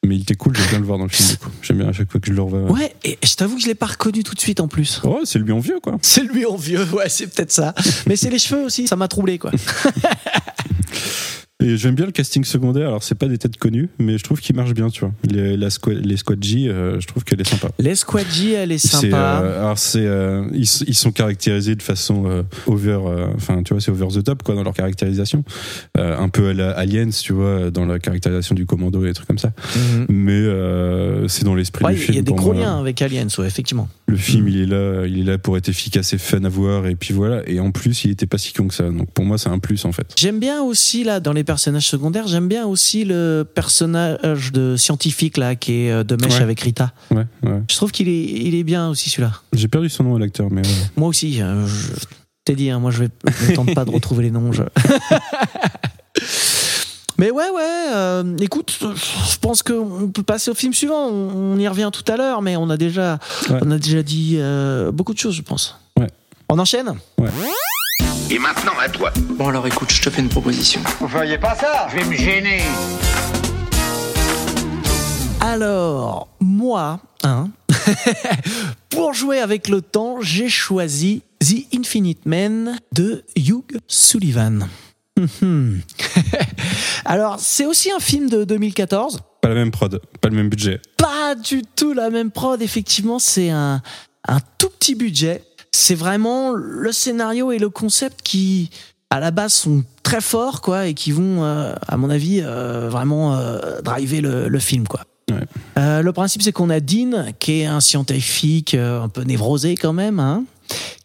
[0.06, 1.50] Mais il était cool, j'aime bien le voir dans le film du coup.
[1.64, 2.72] J'aime bien à chaque fois que je le revois.
[2.72, 5.02] Ouais, et je t'avoue que je l'ai pas reconnu tout de suite en plus.
[5.04, 5.98] Oh, c'est lui en vieux quoi.
[6.04, 7.74] C'est lui en vieux, ouais, c'est peut-être ça.
[8.06, 9.50] Mais c'est les cheveux aussi, ça m'a troublé, quoi.
[11.64, 12.90] Et j'aime bien le casting secondaire.
[12.90, 15.14] Alors, c'est pas des têtes connues, mais je trouve qu'il marche bien, tu vois.
[15.24, 17.70] Les, la squad, les Squad G, euh, je trouve qu'elle est sympa.
[17.80, 19.42] L'esquadji, elle est sympa.
[19.42, 23.74] euh, alors c'est, euh, ils, ils sont caractérisés de façon euh, over, euh, enfin tu
[23.74, 25.46] vois, c'est over the top quoi dans leur caractérisation,
[25.98, 29.14] Euh, un peu à la Aliens, tu vois, dans la caractérisation du commando et des
[29.14, 29.54] trucs comme ça.
[29.78, 30.06] Mhm.
[30.10, 32.16] Mais euh, c'est dans l'esprit Ouais, du il film.
[32.18, 32.64] y a des gros moi.
[32.64, 33.88] liens avec Aliens, ouais, effectivement.
[34.08, 34.50] Le film, Mhm.
[34.50, 37.14] il est là, il est là pour être efficace et fun à voir, et puis
[37.14, 37.48] voilà.
[37.50, 38.90] Et en plus, il était pas si con que ça.
[38.90, 40.08] Donc pour moi, c'est un plus en fait.
[40.18, 45.38] J'aime bien aussi, là, dans les personnages secondaires, j'aime bien aussi le personnage de scientifique,
[45.38, 46.42] là, qui est euh, de mèche Ouais.
[46.42, 46.92] avec Rita.
[47.12, 47.62] Ouais, ouais.
[47.70, 49.32] Je trouve qu'il est, il est bien aussi, celui-là.
[49.54, 50.74] J'ai perdu son nom à l'acteur, mais ouais.
[50.98, 51.94] Moi aussi, euh, je
[52.44, 53.10] t'ai dit, hein, moi je vais
[53.48, 54.52] je tente pas de retrouver les noms.
[54.52, 54.64] je-
[57.18, 61.08] Mais ouais, ouais, euh, écoute, je pense qu'on peut passer au film suivant.
[61.08, 63.20] On, y revient tout à l'heure, mais on a déjà,
[63.50, 63.60] Ouais.
[63.62, 65.80] on a déjà dit euh, beaucoup de choses, je pense.
[65.98, 66.08] Ouais.
[66.50, 66.92] On enchaîne?
[68.32, 69.12] Et maintenant à toi.
[69.38, 70.82] Bon alors écoute, je te fais une proposition.
[71.00, 71.88] Vous feriez pas ça?
[71.92, 72.62] Je vais me gêner.
[75.42, 77.50] Alors, moi, hein,
[78.90, 84.68] pour jouer avec le temps, j'ai choisi The Infinite Man de Hugh Sullivan.
[87.06, 89.20] Alors, c'est aussi un film de 2014.
[89.42, 90.82] pas la même prod, pas le même budget.
[90.98, 93.84] Pas du tout la même prod, effectivement, c'est un,
[94.28, 95.44] un tout petit budget.
[95.78, 98.70] C'est vraiment le scénario et le concept qui,
[99.10, 102.88] à la base, sont très forts, quoi, et qui vont, euh, à mon avis, euh,
[102.90, 105.02] vraiment euh, driver le, le film, quoi.
[105.30, 106.02] Ouais.
[106.02, 110.20] Le principe, c'est qu'on a Dean, qui est un scientifique un peu névrosé quand même,
[110.20, 110.46] hein,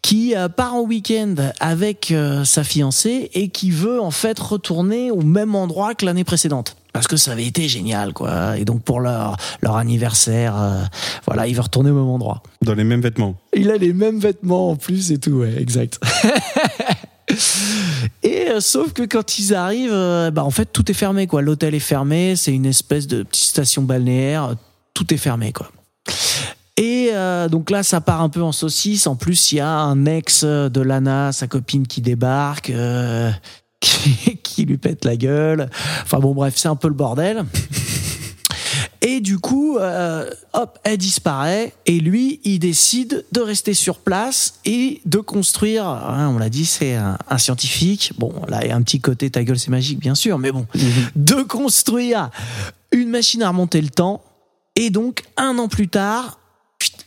[0.01, 2.13] qui part en week-end avec
[2.45, 6.77] sa fiancée et qui veut en fait retourner au même endroit que l'année précédente.
[6.93, 8.57] Parce que ça avait été génial, quoi.
[8.57, 10.83] Et donc pour leur, leur anniversaire, euh,
[11.25, 12.43] voilà, il veut retourner au même endroit.
[12.61, 13.35] Dans les mêmes vêtements.
[13.55, 15.99] Il a les mêmes vêtements en plus et tout, ouais, exact.
[18.23, 21.41] Et euh, sauf que quand ils arrivent, euh, bah en fait tout est fermé quoi.
[21.41, 24.55] L'hôtel est fermé, c'est une espèce de petite station balnéaire,
[24.93, 25.71] tout est fermé quoi.
[26.77, 29.05] Et euh, donc là, ça part un peu en saucisse.
[29.05, 33.29] En plus, il y a un ex de Lana, sa copine, qui débarque, euh,
[33.81, 35.69] qui, qui lui pète la gueule.
[36.03, 37.43] Enfin bon, bref, c'est un peu le bordel.
[39.03, 41.73] Et du coup, euh, hop, elle disparaît.
[41.87, 45.85] Et lui, il décide de rester sur place et de construire.
[45.87, 48.13] hein, on l'a dit, c'est un, un scientifique.
[48.19, 50.37] Bon, là, il y a un petit côté ta gueule, c'est magique, bien sûr.
[50.37, 50.67] Mais bon,
[51.15, 52.29] de construire
[52.91, 54.23] une machine à remonter le temps.
[54.75, 56.39] Et donc, un an plus tard,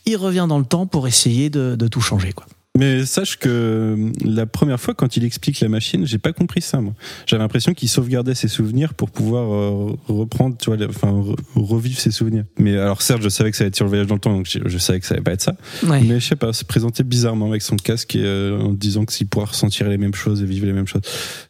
[0.05, 2.45] il revient dans le temps pour essayer de, de tout changer, quoi.
[2.77, 6.61] Mais sache que euh, la première fois, quand il explique la machine, j'ai pas compris
[6.61, 6.93] ça, moi.
[7.25, 11.35] J'avais l'impression qu'il sauvegardait ses souvenirs pour pouvoir euh, reprendre, tu vois, les- enfin, re-
[11.55, 12.43] revivre ses souvenirs.
[12.59, 14.35] Mais alors, certes, je savais que ça allait être sur le voyage dans le temps,
[14.35, 15.55] donc je, je savais que ça allait pas être ça.
[15.83, 16.01] Ouais.
[16.01, 19.13] Mais je sais pas, c'est présenté bizarrement avec son casque et euh, en disant que
[19.13, 21.01] s'il pourra ressentir les mêmes choses et vivre les mêmes choses.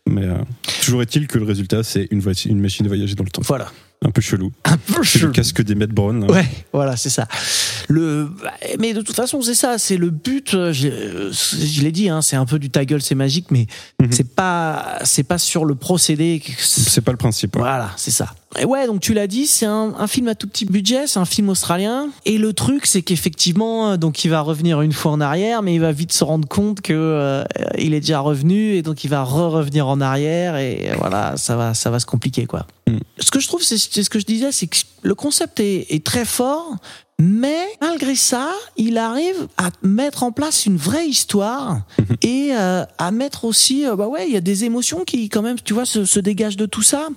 [0.08, 0.36] Mais euh,
[0.84, 2.22] toujours est-il que le résultat, c'est une
[2.62, 3.42] machine de voyager dans le temps.
[3.44, 3.72] Voilà.
[4.06, 4.52] Un peu chelou.
[4.66, 5.32] Un peu C'est le chelou.
[5.34, 6.30] casque des Matt Brown.
[6.30, 7.28] Ouais, voilà, c'est ça.
[7.90, 8.30] Le,
[8.80, 10.54] mais de toute façon, c'est ça, c'est le but.
[10.54, 13.48] euh, Je, euh, je l'ai dit, hein, c'est un peu du ta gueule, c'est magique,
[13.50, 13.66] mais
[14.02, 14.12] Mhm.
[14.12, 16.42] c'est pas, c'est pas sur le procédé.
[16.60, 17.56] C'est pas le principe.
[17.56, 17.62] ouais.
[17.64, 18.34] Voilà, c'est ça.
[18.60, 21.20] Et ouais, donc tu l'as dit, c'est un, un film à tout petit budget, c'est
[21.20, 22.10] un film australien.
[22.26, 25.76] Et le truc, c'est qu'effectivement, euh, donc il va revenir une fois en arrière, mais
[25.76, 27.44] il va vite se rendre compte que euh,
[27.78, 31.74] il est déjà revenu, et donc il va re-revenir en arrière, et voilà, ça va,
[31.74, 32.66] ça va se compliquer, quoi.
[32.88, 32.98] Mm.
[33.20, 35.88] Ce que je trouve, c'est c'est ce que je disais, c'est que le concept est,
[35.90, 36.76] est très fort,
[37.20, 41.82] mais malgré ça, il arrive à mettre en place une vraie histoire
[42.22, 45.42] et euh, à mettre aussi, euh, bah ouais, il y a des émotions qui quand
[45.42, 47.08] même, tu vois, se, se dégagent de tout ça.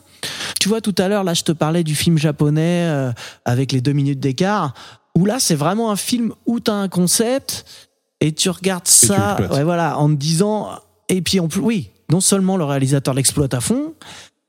[0.61, 3.13] Tu vois, tout à l'heure, là, je te parlais du film japonais euh,
[3.45, 4.73] avec les deux minutes d'écart,
[5.17, 7.65] où là, c'est vraiment un film où tu as un concept
[8.21, 10.71] et tu regardes ça, ouais, voilà, en te disant,
[11.09, 13.95] et puis en plus, oui, non seulement le réalisateur l'exploite à fond,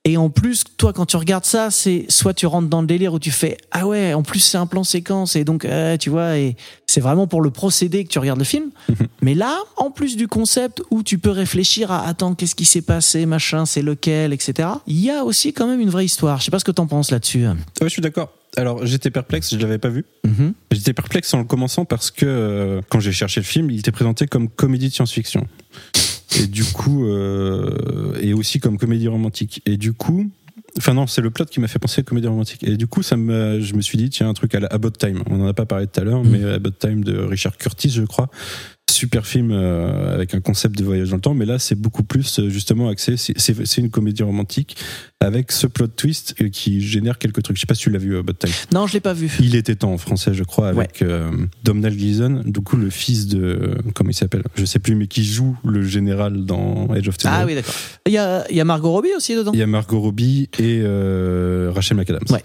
[0.10, 3.14] et en plus, toi, quand tu regardes ça, c'est soit tu rentres dans le délire
[3.14, 6.10] où tu fais ah ouais, en plus c'est un plan séquence et donc euh, tu
[6.10, 6.56] vois et
[6.88, 8.72] c'est vraiment pour le procédé que tu regardes le film.
[9.22, 12.82] Mais là, en plus du concept où tu peux réfléchir à attends qu'est-ce qui s'est
[12.82, 14.70] passé, machin, c'est lequel, etc.
[14.88, 16.40] Il y a aussi quand même une vraie histoire.
[16.40, 17.46] Je sais pas ce que t'en penses là-dessus.
[17.46, 18.34] Ouais, je suis d'accord.
[18.58, 20.06] Alors j'étais perplexe, je l'avais pas vu.
[20.26, 20.54] Mhm.
[20.72, 23.92] J'étais perplexe en le commençant parce que euh, quand j'ai cherché le film, il était
[23.92, 25.46] présenté comme comédie de science-fiction.
[26.38, 29.62] Et du coup, euh, et aussi comme comédie romantique.
[29.66, 30.30] Et du coup,
[30.78, 32.64] enfin non, c'est le plot qui m'a fait penser à comédie romantique.
[32.64, 34.92] Et du coup, ça me, je me suis dit, tiens, un truc à la About
[34.92, 35.24] Time.
[35.30, 36.30] On en a pas parlé tout à l'heure, Mhm.
[36.32, 38.30] mais About Time de Richard Curtis, je crois.
[38.90, 42.04] Super film euh, avec un concept de voyage dans le temps, mais là c'est beaucoup
[42.04, 43.16] plus euh, justement axé.
[43.18, 44.76] c'est- une comédie romantique
[45.22, 47.56] avec ce plot twist euh, qui génère quelques trucs.
[47.56, 48.52] Je sais pas si tu l'as vu About Time.
[48.74, 49.30] Non, je l'ai pas vu.
[49.40, 51.30] Il était temps en français, je crois, avec euh,
[51.64, 55.24] Domhnall Gleeson, du coup le fils de comment il s'appelle, je sais plus, mais qui
[55.24, 57.42] joue le général dans Edge of Tomorrow.
[57.44, 57.74] Ah oui, d'accord.
[58.08, 59.52] Il y a, y a Margot Robbie aussi dedans?
[59.54, 62.24] Il y a Margot Robbie et euh, Rachel McAdams.
[62.32, 62.44] Ouais.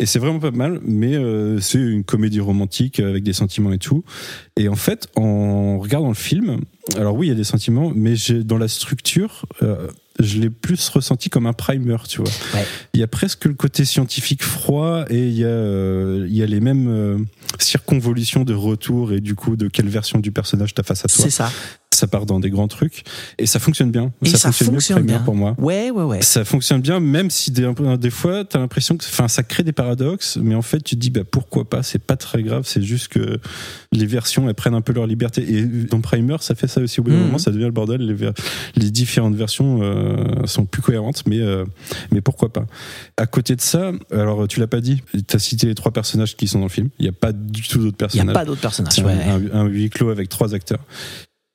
[0.00, 1.14] Et c'est vraiment pas mal, mais
[1.60, 4.02] c'est une comédie romantique avec des sentiments et tout.
[4.56, 6.60] Et en fait, en regardant le film,
[6.96, 8.14] alors oui, il y a des sentiments, mais
[8.44, 9.88] dans la structure, euh,
[10.20, 12.30] je l'ai plus ressenti comme un primer, tu vois.
[12.54, 12.66] Ouais.
[12.92, 16.42] Il y a presque le côté scientifique froid et il y a, euh, il y
[16.42, 17.18] a les mêmes euh,
[17.58, 21.24] circonvolutions de retour et du coup de quelle version du personnage t'as face à toi.
[21.24, 21.50] C'est ça.
[21.94, 23.04] Ça part dans des grands trucs
[23.38, 24.12] et ça fonctionne bien.
[24.24, 25.20] Et ça mieux que fonctionne Primer bien.
[25.22, 25.54] pour moi.
[25.58, 26.22] Ouais, ouais, ouais.
[26.22, 29.72] Ça fonctionne bien, même si des, des fois, t'as l'impression que, enfin, ça crée des
[29.72, 32.82] paradoxes, mais en fait, tu te dis, bah, pourquoi pas, c'est pas très grave, c'est
[32.82, 33.38] juste que
[33.92, 35.44] les versions, elles prennent un peu leur liberté.
[35.48, 37.22] Et dans Primer, ça fait ça aussi au bout d'un Mhm.
[37.26, 38.00] moment, ça devient le bordel,
[38.76, 41.64] les, différentes versions euh, sont plus cohérentes, mais, euh,
[42.12, 42.66] mais pourquoi pas.
[43.16, 46.48] À côté de ça, alors, tu l'as pas dit, t'as cité les trois personnages qui
[46.48, 48.34] sont dans le film, il n'y a pas du tout d'autres Il n'y a personnages.
[48.34, 48.98] pas d'autres personnages.
[48.98, 49.50] Ouais.
[49.52, 50.80] un, un huis clos avec trois acteurs.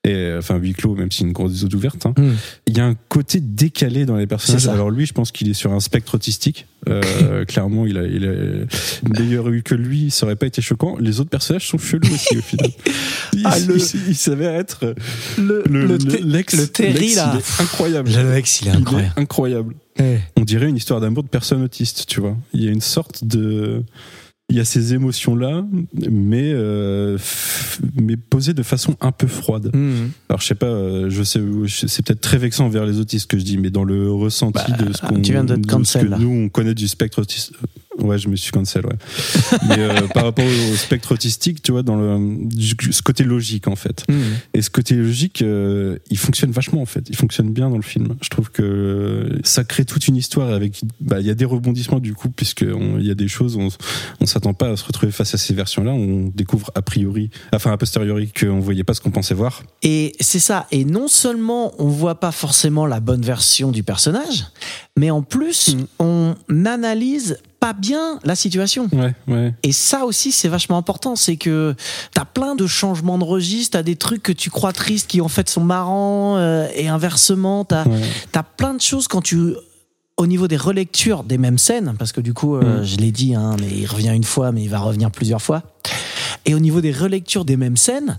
[0.10, 2.06] Et, euh, enfin, huis clos, même si une grosse zone ouverte.
[2.06, 2.14] hein.
[2.18, 2.34] Hmm.
[2.68, 4.68] Il y a un côté décalé dans les personnages.
[4.68, 6.66] Alors lui, je pense qu'il est sur un spectre autistique.
[6.88, 10.98] Euh, clairement, il a, il a meilleur eu que lui, ça aurait pas été choquant.
[11.00, 12.70] Les autres personnages sont chelous aussi au final.
[13.34, 14.96] Il, Ah, le- il- il s'avère être
[15.38, 16.56] Le, le, le, le- l'ex.
[16.58, 17.32] le Terry, l'ex, là.
[17.36, 18.10] il est incroyable.
[18.12, 19.14] Le ex, il est incroyable.
[19.18, 19.76] incroyable.
[20.38, 22.36] On dirait une histoire d'amour de personne autiste, tu vois.
[22.54, 23.84] Il y a une sorte de.
[24.50, 25.64] Il y a ces émotions-là,
[26.10, 27.18] mais, euh,
[28.02, 29.70] mais posées de façon un peu froide.
[29.74, 30.10] Mhm.
[30.28, 31.40] Alors, je sais pas, euh, je sais,
[31.88, 34.78] c'est peut-être très vexant envers les autistes que je dis, mais dans le ressenti Bah,
[34.86, 35.18] de ce qu'on.
[35.20, 36.18] de ce que là.
[36.20, 37.54] nous, on connaît du spectre autiste.
[38.02, 38.96] Ouais, je me suis cancel, ouais.
[39.68, 43.68] mais euh, par rapport au spectre autistique, tu vois, dans le, du- ce côté logique,
[43.68, 44.06] en fait.
[44.10, 44.22] Mhm.
[44.54, 47.10] Et ce côté logique, euh, il fonctionne vachement en fait.
[47.10, 48.16] Il fonctionne bien dans le film.
[48.22, 50.82] Je trouve que ça crée toute une histoire avec.
[51.02, 53.58] Bah, il y a des rebondissements du coup, puisque on- il y a des choses.
[53.58, 53.68] On,
[54.22, 55.92] on s'attend pas à se retrouver face à ces versions-là.
[55.92, 59.64] On découvre a priori, enfin a posteriori, qu'on voyait pas ce qu'on pensait voir.
[59.84, 60.68] Et c'est ça.
[60.72, 64.46] Et non seulement on voit pas forcément la bonne version du personnage,
[64.98, 65.86] mais en plus Mm.
[66.00, 66.36] on
[66.66, 68.88] analyse pas bien la situation.
[68.94, 69.54] Ouais, ouais.
[69.64, 71.16] Et ça aussi, c'est vachement important.
[71.16, 71.76] C'est que
[72.14, 75.28] t'as plein de changements de registre, t'as des trucs que tu crois tristes qui en
[75.28, 78.02] fait sont marrants, euh, et inversement, t'as ouais.
[78.32, 79.54] t'as plein de choses quand tu
[80.18, 82.84] au niveau des relectures des mêmes scènes parce que du coup euh, Mm.
[82.84, 85.64] je l'ai dit hein, mais il revient une fois mais il va revenir plusieurs fois
[86.46, 88.18] et au niveau des relectures des mêmes scènes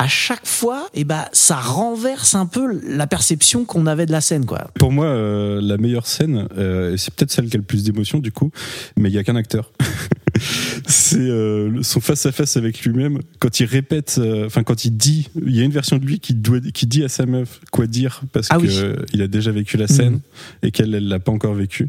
[0.00, 4.22] à chaque fois et ben ça renverse un peu la perception qu'on avait de la
[4.22, 7.64] scène quoi Pour moi, euh, la meilleure scène, euh, c'est peut-être celle qui a le
[7.64, 8.50] plus d'émotion du coup,
[8.96, 9.72] mais il y a qu'un acteur.
[10.86, 14.96] c'est euh, son face à face avec lui-même quand il répète, euh, enfin quand il
[14.96, 17.60] dit, il y a une version de lui qui doit, qui dit à sa meuf
[17.70, 19.04] quoi dire parce Ah que oui.
[19.12, 20.20] il a déjà vécu la scène Mhm.
[20.62, 21.88] et qu'elle elle l'a pas encore vécu.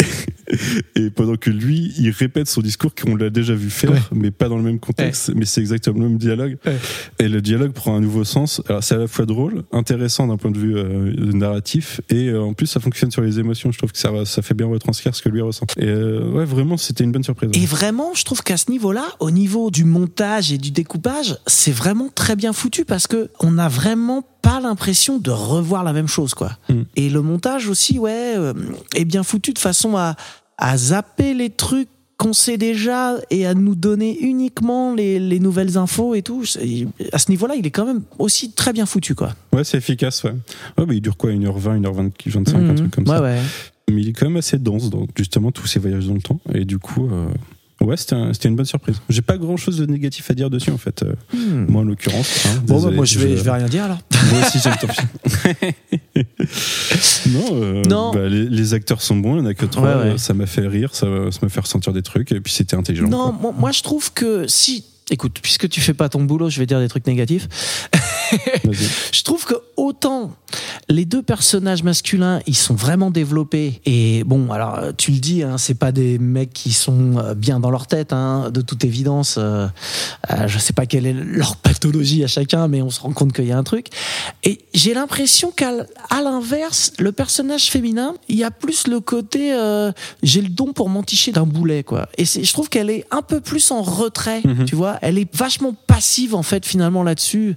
[0.96, 4.00] Et pendant que lui, il répète son discours qu'on l'a déjà vu faire, Ouais.
[4.12, 6.56] mais pas dans le même contexte, mais c'est exactement le même dialogue.
[6.66, 6.76] Ouais.
[7.18, 8.62] Et le dialogue prend un nouveau sens.
[8.68, 12.42] Alors c'est à la fois drôle, intéressant d'un point de vue euh, narratif, et euh,
[12.42, 13.72] en plus ça fonctionne sur les émotions.
[13.72, 15.66] Je trouve que ça, ça fait bien retranscrire ce que lui ressent.
[15.78, 17.50] Et euh, ouais, vraiment, c'était une bonne surprise.
[17.54, 21.72] et vraiment je trouve qu'à ce niveau-là au niveau du montage et du découpage c'est
[21.72, 26.08] vraiment très bien foutu parce que on a vraiment pas l'impression de revoir la même
[26.08, 26.82] chose quoi Mm.
[26.96, 28.52] et le montage aussi ouais euh,
[28.94, 30.16] est bien foutu de façon à
[30.58, 35.76] à zapper les trucs qu'on sait déjà et à nous donner uniquement les, les nouvelles
[35.78, 36.44] infos et tout.
[37.12, 39.34] À ce niveau-là, il est quand même aussi très bien foutu, quoi.
[39.52, 40.32] Ouais, c'est efficace, ouais.
[40.78, 42.74] Ouais, mais il dure quoi 1h20, 1h25, un Mhm.
[42.76, 43.22] truc comme ouais, ça.
[43.22, 43.40] ouais.
[43.90, 46.40] Mais il est quand même assez dense, donc justement, tous ces voyages dans le temps.
[46.54, 47.26] Et du coup, euh,
[47.84, 48.96] ouais, c'était un- c'était une bonne surprise.
[49.08, 51.02] J'ai pas grand chose de négatif à dire dessus, en fait.
[51.02, 51.66] euh, Hmm.
[51.68, 52.46] Moi, en l'occurrence.
[52.46, 53.98] hein, Bon, bah, moi, je vais, je vais rien dire alors.
[54.32, 55.08] Moi aussi, j'aime ton film.
[57.32, 58.12] non, euh, Non.
[58.12, 59.88] bah, les, les acteurs sont bons, il n'y en a que trois.
[59.96, 60.10] Ouais, ouais.
[60.14, 62.76] euh, Ça m'a fait rire, ça, ça m'a fait ressentir des trucs, et puis c'était
[62.76, 63.08] intelligent.
[63.08, 64.84] Non, moi, je trouve que si.
[65.10, 67.46] Écoute, puisque tu fais pas ton boulot, je vais dire des trucs négatifs.
[69.12, 70.32] Je trouve que autant
[70.88, 73.80] les deux personnages masculins, ils sont vraiment développés.
[73.86, 77.60] Et bon, alors tu le dis, hein, c'est pas des mecs qui sont euh, bien
[77.60, 79.36] dans leur tête, hein, de toute évidence.
[79.38, 79.66] Euh,
[80.30, 83.32] euh, je sais pas quelle est leur pathologie à chacun, mais on se rend compte
[83.32, 83.88] qu'il y a un truc.
[84.42, 85.70] Et j'ai l'impression qu'à
[86.22, 89.92] l'inverse, le personnage féminin, il y a plus le côté euh,
[90.22, 92.08] j'ai le don pour m'enticher d'un boulet, quoi.
[92.18, 94.64] Et je trouve qu'elle est un peu plus en retrait, Mhm.
[94.64, 94.93] tu vois.
[95.02, 97.56] Elle est vachement passive en fait finalement là-dessus.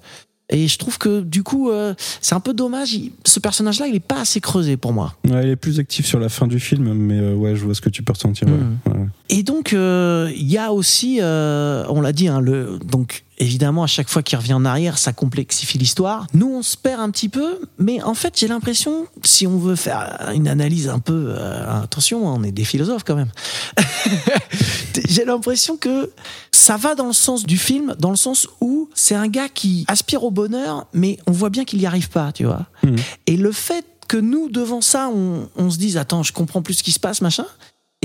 [0.50, 2.94] Et je trouve que du coup, euh, c'est un peu dommage.
[2.94, 5.14] il- ce personnage-là, il est pas assez creusé pour moi.
[5.26, 7.76] Ouais, elle est plus active sur la fin du film, mais euh, ouais, je vois
[7.76, 8.48] ce que tu peux ressentir.
[8.48, 8.94] Ouais.
[9.30, 13.88] Et donc, euh, il y a aussi, on l'a dit, hein, le, donc évidemment, à
[13.88, 16.28] chaque fois qu'il revient en arrière, ça complexifie l'histoire.
[16.34, 19.76] Nous, on se perd un petit peu, mais en fait, j'ai l'impression, si on veut
[19.76, 23.32] faire une analyse un peu, euh, attention, on est des philosophes quand même.
[25.08, 26.12] j'ai l'impression que
[26.52, 29.86] ça va dans le sens du film, dans le sens où c'est un gars qui
[29.88, 32.66] aspire au bonheur, mais on voit bien qu'il n'y arrive pas, tu vois.
[32.84, 32.96] Mhm.
[33.28, 36.76] Et le fait que nous, devant ça, on, on se dise, attends, je comprends plus
[36.76, 37.46] ce qui se passe, machin,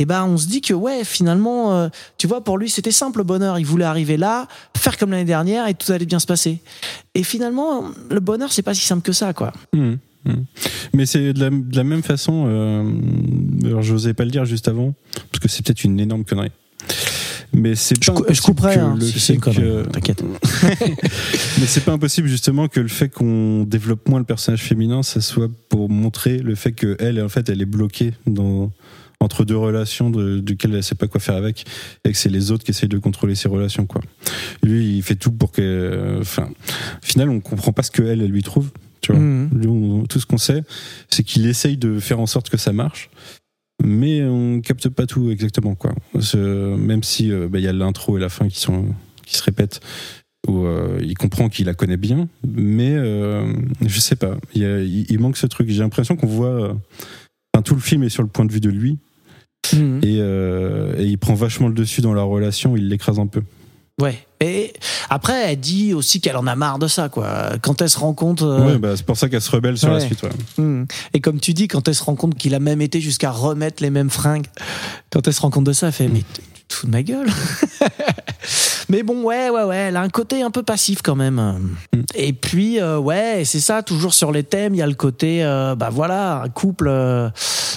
[0.03, 1.89] et ben on se dit que ouais, finalement, euh,
[2.19, 3.61] tu vois, pour lui, c'était simple le bonheur.
[3.61, 6.59] Il voulait arriver là, faire comme l'année dernière, et tout allait bien se passer.
[7.15, 9.53] Et finalement, le bonheur, c'est pas si simple que ça, quoi.
[9.73, 9.99] Mhm.
[10.25, 10.45] Mhm.
[10.93, 12.93] Mais c'est de la, de la même façon, euh,
[13.65, 14.93] alors j'osais pas le dire juste avant,
[15.31, 16.51] parce que c'est peut-être une énorme connerie.
[17.55, 20.25] Mais c'est Je, pas je couperai, que hein, le si fait que- T'inquiète.
[21.61, 25.21] Mais c'est pas impossible justement que le fait qu'on développe moins le personnage féminin, ça
[25.21, 28.73] soit pour montrer le fait qu'elle, en fait, elle est bloquée dans
[29.23, 31.65] entre deux relations de, duquel elle sait pas quoi faire avec
[32.05, 34.01] et que c'est les autres qui essayent de contrôler ces relations quoi.
[34.63, 38.21] Lui, il fait tout pour que, enfin, au final, on comprend pas ce que elle,
[38.23, 38.71] elle lui trouve.
[39.01, 39.21] Tu vois.
[39.21, 39.51] Mhm.
[39.55, 40.63] Lui, on- tout ce qu'on sait,
[41.09, 43.11] c'est qu'il essaye de faire en sorte que ça marche.
[43.85, 45.93] Mais on capte pas tout exactement quoi.
[46.35, 48.95] Même si euh, bah, il y a l'intro et la fin qui sont
[49.27, 49.81] qui se répètent
[50.49, 53.53] où euh, il comprend qu'il la connaît bien, mais euh,
[53.87, 55.69] je sais pas, il, y a- il- il manque ce truc.
[55.69, 56.49] J'ai l'impression qu'on voit,
[57.57, 58.99] euh, tout le film est sur le point de vue de lui
[59.75, 60.01] Mhm.
[60.03, 63.43] et, euh, et il prend vachement le dessus dans la relation, il l'écrase un peu.
[64.01, 64.19] Ouais.
[64.41, 64.73] Et
[65.11, 67.53] après, elle dit aussi qu'elle en a marre de ça, quoi.
[67.63, 68.43] Quand elle se rend compte.
[68.43, 70.23] euh, Ouais, bah, c'est pour ça qu'elle se rebelle sur la suite.
[70.25, 70.31] ouais.
[70.59, 70.87] Hmm.
[71.15, 73.83] Et comme tu dis, quand elle se rend compte qu'il a même été jusqu'à remettre
[73.83, 74.47] les mêmes fringues,
[75.11, 76.93] quand elle se rend compte de ça, elle fait Mais tu tu te fous de
[76.93, 77.29] ma gueule
[78.93, 81.57] Mais bon, ouais, ouais, ouais, elle a un côté un peu passif quand même.
[82.15, 85.43] Et puis, euh, ouais, c'est ça, toujours sur les thèmes, il y a le côté,
[85.43, 87.31] euh, bah voilà, un couple, euh,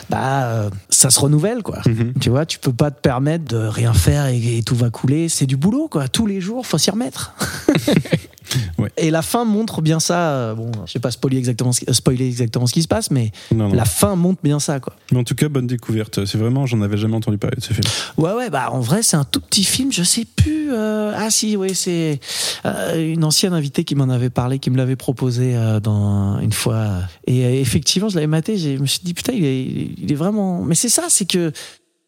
[0.09, 1.79] bah, ça se renouvelle, quoi.
[1.85, 2.15] Mhm.
[2.19, 5.29] Tu vois, tu peux pas te permettre de rien faire et, et tout va couler.
[5.29, 6.09] C'est du boulot, quoi.
[6.09, 7.33] Tous les jours, faut s'y remettre.
[8.77, 8.91] Ouais.
[8.97, 10.29] Et la fin montre bien ça.
[10.31, 12.87] euh, Bon, je sais pas spoiler exactement, ce qui- euh, spoiler exactement ce qui se
[12.87, 13.75] passe, mais Non, non.
[13.75, 14.95] la fin montre bien ça, quoi.
[15.11, 16.25] Mais en tout cas, bonne découverte.
[16.25, 17.83] C'est vraiment, j'en avais jamais entendu parler de ce film.
[18.17, 19.91] Ouais, ouais, bah en vrai, c'est un tout petit film.
[19.91, 20.71] Je sais plus.
[20.71, 22.19] euh, ah si, oui, c'est
[22.65, 26.53] euh, une ancienne invitée qui m'en avait parlé, qui me l'avait proposé euh, dans une
[26.53, 27.01] fois.
[27.27, 28.57] Et effectivement, je l'avais maté.
[28.57, 29.63] Je me suis dit putain, il est,
[29.97, 30.63] il est vraiment.
[30.63, 31.51] Mais c'est ça, c'est que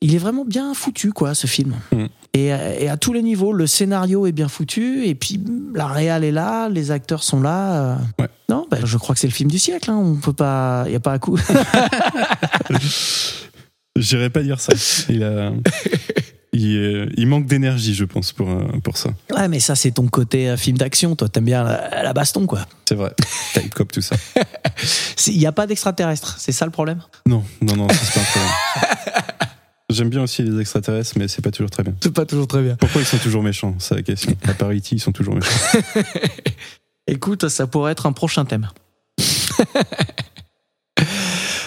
[0.01, 1.73] il est vraiment bien foutu, quoi, ce film.
[1.91, 2.05] Mm.
[2.33, 5.43] Et, euh, et à tous les niveaux, le scénario est bien foutu, et puis
[5.73, 7.93] la réal est là, les acteurs sont là.
[7.93, 7.95] euh.
[8.19, 8.27] Ouais.
[8.49, 9.89] Non, bah, je crois que c'est le film du siècle.
[9.89, 9.97] Hein.
[9.97, 11.37] On peut pas, il y a pas à coup.
[13.95, 14.73] J'irais pas dire ça.
[15.09, 15.51] Il a,
[16.53, 18.47] il, euh, il manque d'énergie, je pense, pour
[18.83, 19.09] pour ça.
[19.35, 21.15] ouais, mais ça, c'est ton côté film d'action.
[21.15, 22.59] Toi, t'aimes bien la, la baston, quoi.
[22.87, 23.13] C'est vrai.
[23.53, 24.15] Type cop, tout ça.
[25.27, 27.01] Il n'y a pas d'extraterrestres, c'est ça le problème?
[27.25, 28.51] Non, non, non, c'est pas un problème.
[29.89, 31.93] J'aime bien aussi les extraterrestres, mais c'est pas toujours très bien.
[32.01, 32.75] C'est pas toujours très bien.
[32.75, 34.35] Pourquoi ils sont toujours méchants C'est la question.
[34.45, 35.79] À part E.T., ils sont toujours méchants.
[37.07, 38.67] Écoute, ça pourrait être un prochain thème.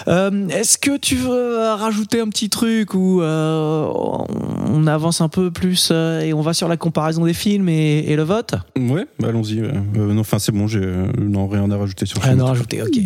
[0.07, 5.51] Euh, Est-ce que tu veux rajouter un petit truc ou euh, on avance un peu
[5.51, 8.55] plus euh, et on va sur la comparaison des films et, et le vote?
[8.75, 9.59] Ouais, bah, allons-y.
[9.59, 10.81] Euh, non, enfin, c'est bon, j'ai
[11.19, 12.97] non, rien à rajouter sur Rien à rajouter, ok.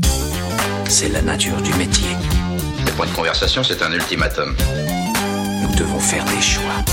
[0.88, 2.08] C'est la nature du métier.
[2.86, 4.56] Le point de conversation, c'est un ultimatum.
[5.76, 6.86] Nous devons faire des choix.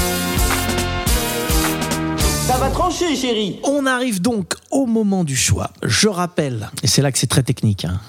[2.46, 3.60] Ça va trancher, chérie.
[3.62, 5.70] On arrive donc au moment du choix.
[5.84, 8.00] Je rappelle, et c'est là que c'est très technique, hein,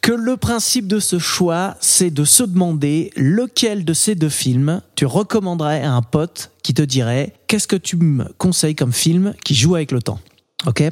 [0.00, 4.80] que le principe de ce choix, c'est de se demander lequel de ces deux films
[4.96, 9.34] tu recommanderais à un pote qui te dirait qu'est-ce que tu me conseilles comme film
[9.44, 10.20] qui joue avec le temps?
[10.66, 10.82] Ok?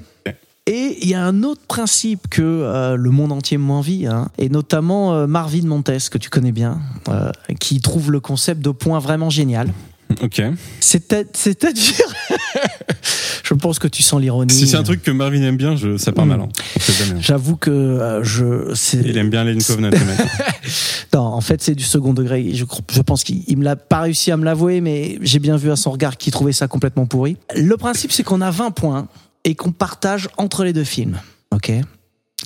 [0.69, 4.49] Et il y a un autre principe que euh, le monde entier m'envie, hein, et
[4.49, 8.99] notamment euh, Marvin Montes, que tu connais bien, euh, qui trouve le concept de point
[8.99, 9.73] vraiment génial.
[10.23, 10.41] Ok.
[10.81, 11.93] C'est-à- C'est-à-dire,
[13.45, 14.53] je pense que tu sens l'ironie.
[14.55, 16.29] Si c'est un truc que Marvin aime bien, je, ça part Mm.
[16.29, 16.41] mal.
[16.41, 16.49] hein.
[17.21, 18.73] J'avoue que euh, je.
[18.95, 19.91] Il aime bien Lane Covenant.
[21.15, 22.53] Non, en fait, c'est du second degré.
[22.55, 22.65] Je,
[23.03, 25.77] pense qu'il il me l'a pas réussi à me l'avouer, mais j'ai bien vu à
[25.77, 27.37] son regard qu'il trouvait ça complètement pourri.
[27.57, 29.09] Le principe, c'est qu'on a 20 points
[29.45, 31.21] et qu'on partage entre les deux films.
[31.53, 31.73] Ok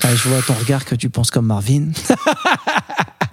[0.02, 1.90] je vois ton regard que tu penses comme Marvin.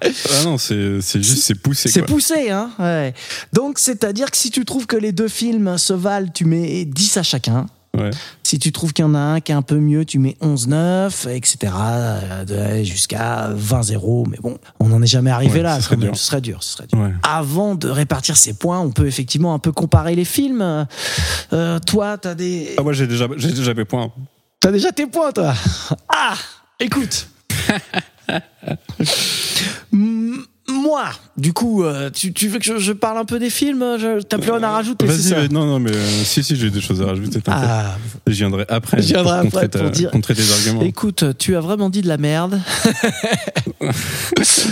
[0.01, 1.89] Ah non, c'est juste, c'est poussé.
[1.89, 3.14] C'est poussé, hein ouais.
[3.51, 7.18] Donc, c'est-à-dire que si tu trouves que les deux films se valent, tu mets 10
[7.18, 7.66] à chacun.
[7.98, 8.12] Ouais.
[8.44, 10.38] Si tu trouves qu'il y en a un qui est un peu mieux, tu mets
[10.42, 11.74] 11-9, etc.
[11.76, 14.28] euh, Jusqu'à 20-0.
[14.30, 15.76] Mais bon, on n'en est jamais arrivé Ouais, là.
[15.78, 16.16] ce serait dur.
[16.16, 16.62] Ce serait dur.
[16.64, 17.00] Ce serait dur.
[17.00, 17.12] Ouais.
[17.24, 20.86] Avant de répartir ces points, on peut effectivement un peu comparer les films.
[21.52, 24.12] Euh, toi, t'as des, Ah, moi, j'ai déjà, j'ai déjà mes points.
[24.60, 25.54] t'as déjà tes points, toi?
[26.08, 26.36] Ah,
[26.80, 27.28] écoute.
[30.82, 31.06] Moi,
[31.38, 34.22] du coup, euh, tu, tu veux que je, je parle un peu des films Je-
[34.22, 36.82] T'as plus rien à rajouter, Vas-y, mais- non, non, mais euh, si, si, j'ai des
[36.82, 37.40] choses à rajouter.
[37.48, 37.96] Ah,
[38.28, 39.02] J'y viendrai après.
[39.02, 40.82] J'y viendrai après pour ta- dire- contrer tes arguments.
[40.82, 42.62] écoute, tu as vraiment dit de la merde.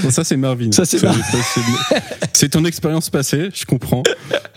[0.04, 0.72] Bon, ça, c'est Marvin.
[0.72, 1.22] Ça, c'est Marvin.
[1.32, 1.62] c'est-
[2.34, 4.04] C'est ton expérience passée, je comprends.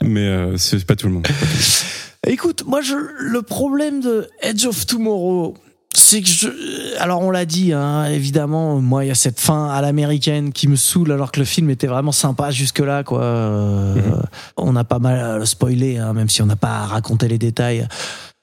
[0.02, 1.26] Mais euh, c'est pas tout le monde.
[2.26, 5.56] Écoute, moi, je, le problème de Edge of Tomorrow,
[5.94, 6.48] c'est que je,
[6.98, 10.68] alors on l'a dit, hein, évidemment, moi, il y a cette fin à l'américaine qui
[10.68, 13.22] me saoule, alors que le film était vraiment sympa jusque-là, quoi.
[13.22, 13.96] Euh.
[14.56, 17.86] On a pas mal euh, spoilé, hein, même si on n'a pas raconté les détails.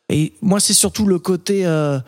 [0.10, 1.66] Et moi, c'est surtout le côté.
[1.66, 2.00] euh,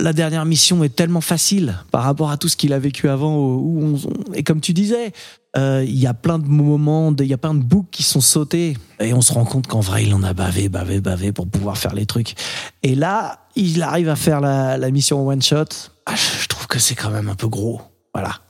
[0.00, 3.36] la dernière mission est tellement facile par rapport à tout ce qu'il a vécu avant.
[3.36, 5.12] Où on- et comme tu disais,
[5.56, 8.76] il y a plein de moments, il y a plein de boucles qui sont sautés.
[9.00, 11.78] Et on se rend compte qu'en vrai, il en a bavé, bavé, bavé pour pouvoir
[11.78, 12.34] faire les trucs.
[12.82, 15.64] Et là, il arrive à faire la, la mission one shot.
[16.06, 17.82] Ah, je je trouve que c'est quand même un peu gros.
[18.14, 18.40] Voilà.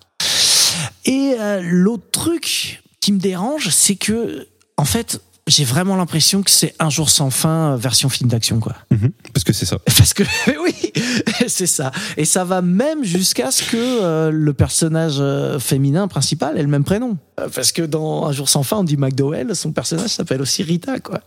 [1.05, 4.47] Et euh, l'autre truc qui me dérange, c'est que,
[4.77, 8.61] en fait, j'ai vraiment l'impression que c'est un jour sans fin euh, version film d'action,
[8.61, 8.75] quoi.
[8.91, 9.13] Mhm.
[9.33, 9.79] Parce que c'est ça.
[9.85, 10.23] Parce que
[10.65, 10.93] oui,
[11.49, 11.93] c'est ça.
[12.17, 16.69] Et ça va même jusqu'à ce que euh, le personnage euh, féminin principal ait le
[16.69, 17.19] même prénom.
[17.37, 20.99] Parce que dans Un jour sans fin, on dit McDowell, son personnage s'appelle aussi Rita,
[21.01, 21.21] quoi.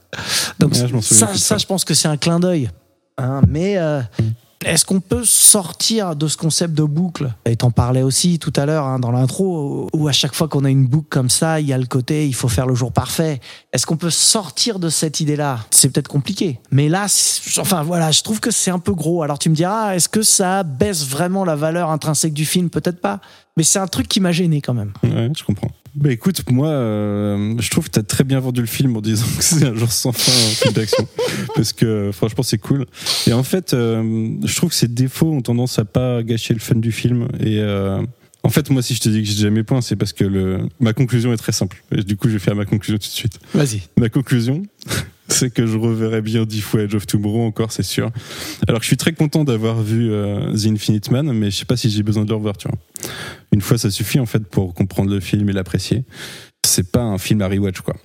[0.59, 0.99] Donc Ouais, je
[1.37, 2.69] ça, je pense que c'est un clin d'œil.
[3.17, 4.01] Hein, mais euh,
[4.65, 7.31] est-ce qu'on peut sortir de ce concept de boucle?
[7.45, 10.65] Et t'en parlais aussi tout à l'heure hein, dans l'intro, où à chaque fois qu'on
[10.65, 12.91] a une boucle comme ça, il y a le côté il faut faire le jour
[12.91, 13.39] parfait.
[13.71, 15.59] Est-ce qu'on peut sortir de cette idée-là?
[15.71, 16.59] C'est peut-être compliqué.
[16.71, 17.05] Mais là,
[17.59, 19.21] enfin voilà, je trouve que c'est un peu gros.
[19.21, 22.69] Alors tu me diras, est-ce que ça baisse vraiment la valeur intrinsèque du film?
[22.69, 23.19] Peut-être pas.
[23.57, 24.93] Mais c'est un truc qui m'a gêné quand même.
[25.03, 25.71] Ouais, je comprends.
[25.97, 29.25] Bah écoute, moi, euh, je trouve que t'as très bien vendu le film en disant
[29.35, 31.07] que c'est un jour sans fin un film d'action.
[31.55, 32.85] Parce que franchement, c'est cool.
[33.25, 36.59] Et en fait, euh, je trouve que ces défauts ont tendance à pas gâcher le
[36.59, 37.27] fun du film.
[37.39, 37.99] Et euh,
[38.43, 40.23] en fait, moi, si je te dis que j'ai déjà mes points, c'est parce que
[40.23, 41.83] le, ma conclusion est très simple.
[41.91, 43.39] Et du coup, je vais faire ma conclusion tout de suite.
[43.55, 43.81] Vas-y.
[43.97, 44.61] Ma conclusion,
[45.27, 48.11] c'est que je reverrai bien dix fois Edge of Tomorrow encore, c'est sûr.
[48.67, 51.77] Alors je suis très content d'avoir vu euh, The Infinite Man, mais je sais pas
[51.77, 52.77] si j'ai besoin de revoir, tu vois.
[53.51, 56.05] Une fois, ça suffit en fait pour comprendre le film et l'apprécier.
[56.65, 57.95] C'est pas un film à rewatch, quoi.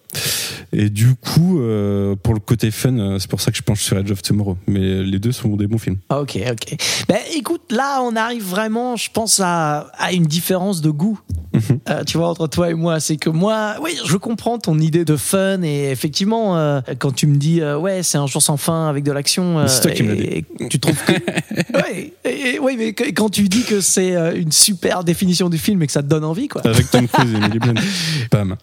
[0.74, 3.82] Et du coup, euh, pour le côté fun, euh, c'est pour ça que je penche
[3.82, 4.56] sur Edge of Tomorrow.
[4.66, 5.98] Mais les deux sont des bons films.
[6.08, 6.76] Ah, Ok, ok.
[7.08, 11.18] Ben écoute, là on arrive vraiment, je pense à, à une différence de goût.
[11.54, 11.80] Mhm.
[11.90, 15.04] Euh, tu vois entre toi et moi, c'est que moi, oui, je comprends ton idée
[15.04, 18.88] de fun et effectivement, euh, quand tu me dis ouais, c'est un jour sans fin
[18.88, 21.12] avec de l'action, C'est toi qui me et tu trouves que
[22.24, 25.92] et- ouais, mais quand tu dis que c'est une super définition du film et que
[25.92, 26.62] ça te donne envie, quoi.
[26.64, 27.74] Avec Tom Cruise et Emily Blunt.
[28.30, 28.56] Bam.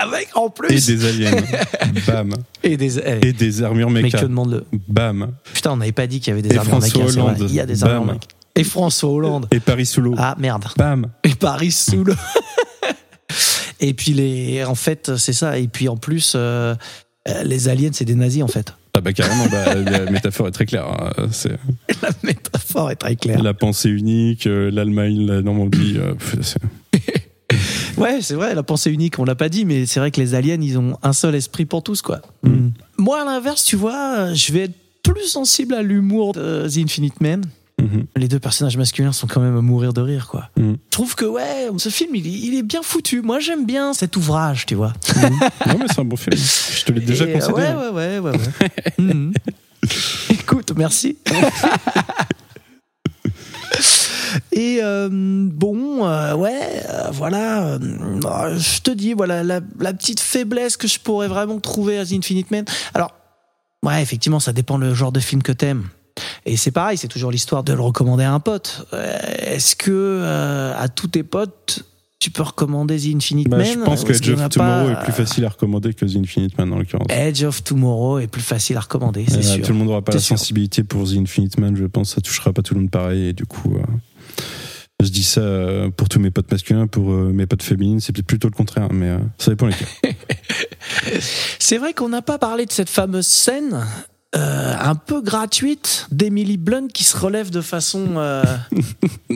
[0.00, 1.30] avec en Et plus des aliens.
[2.06, 2.34] Bam.
[2.62, 4.18] et des, eh, Et des armures mais méca.
[4.20, 4.64] que demande-le.
[4.88, 5.32] Bam.
[5.52, 7.04] Putain, on n'avait pas dit qu'il y avait des Et armures François.
[7.06, 7.46] Hollande.
[7.48, 8.18] Il y a des armures.
[8.54, 9.46] Et François Hollande.
[9.50, 10.14] Et Paris sous l'eau.
[10.18, 10.64] Ah merde.
[10.76, 11.06] Bam.
[11.24, 12.14] et Paris sous l'eau.
[13.80, 15.58] et puis les, en fait, c'est ça.
[15.58, 16.74] Et puis en plus, euh,
[17.44, 18.74] les aliens, c'est des nazis en fait.
[18.94, 20.86] Ah bah carrément, bah, la métaphore est très claire.
[20.86, 21.28] hein.
[21.30, 21.52] C'est
[22.02, 23.42] La métaphore est très claire.
[23.42, 25.94] la pensée unique, euh, l'Allemagne, la Normandie.
[25.96, 26.58] euh, pff, c'est-
[27.96, 30.34] Ouais, c'est vrai, la pensée unique, on l'a pas dit, mais c'est vrai que les
[30.34, 32.20] aliens, ils ont un seul esprit pour tous, quoi.
[32.42, 32.68] Mm.
[32.98, 37.20] Moi, à l'inverse, tu vois, je vais être plus sensible à l'humour de The Infinite
[37.20, 37.42] Man.
[37.80, 38.06] Mhm.
[38.16, 40.50] Les deux personnages masculins sont quand même à mourir de rire, quoi.
[40.56, 40.72] Mm.
[40.72, 43.22] Je trouve que, ouais, ce film, il est, il est bien foutu.
[43.22, 44.92] Moi, j'aime bien cet ouvrage, tu vois.
[45.66, 46.36] Non mais c'est un bon film.
[46.36, 47.54] Je te l'ai déjà Et, concédé.
[47.54, 48.32] Ouais, ouais, ouais, ouais.
[48.98, 49.32] ouais.
[50.30, 51.16] Écoute, merci.
[54.52, 57.74] Et euh, bon, euh, ouais, euh, voilà.
[57.74, 57.78] euh,
[58.58, 62.12] je te dis, voilà, la, la petite faiblesse que je pourrais vraiment trouver à The
[62.12, 62.64] Infinite Man.
[62.94, 63.12] Alors,
[63.84, 65.84] ouais, effectivement, ça dépend le genre de film que t'aimes.
[66.44, 68.86] Et c'est pareil, c'est toujours l'histoire de le recommander à un pote.
[69.38, 71.84] Est-ce que à tous tes potes,
[72.18, 75.04] tu peux recommander The Infinite Bah, Man je pense que Edge of Tomorrow pas- est
[75.04, 77.06] plus facile à recommander que The Infinite Man en l'occurrence.
[77.10, 79.64] Edge of Tomorrow est plus facile à recommander, c'est sûr.
[79.64, 80.38] Tout le monde n'aura pas la sûr.
[80.38, 82.14] sensibilité pour The Infinite Man, je pense.
[82.14, 83.28] Ça touchera pas tout le monde pareil.
[83.28, 83.82] Et du coup, euh,
[85.04, 88.12] je dis ça euh, pour tous mes potes masculins, pour euh, mes potes féminines, c'est
[88.12, 89.86] peut-être plutôt le contraire, mais euh, ça dépend lesquels.
[91.58, 93.84] C'est vrai qu'on n'a pas parlé de cette fameuse scène
[94.34, 98.42] euh, un peu gratuite d'Emily Blunt qui se relève de façon euh,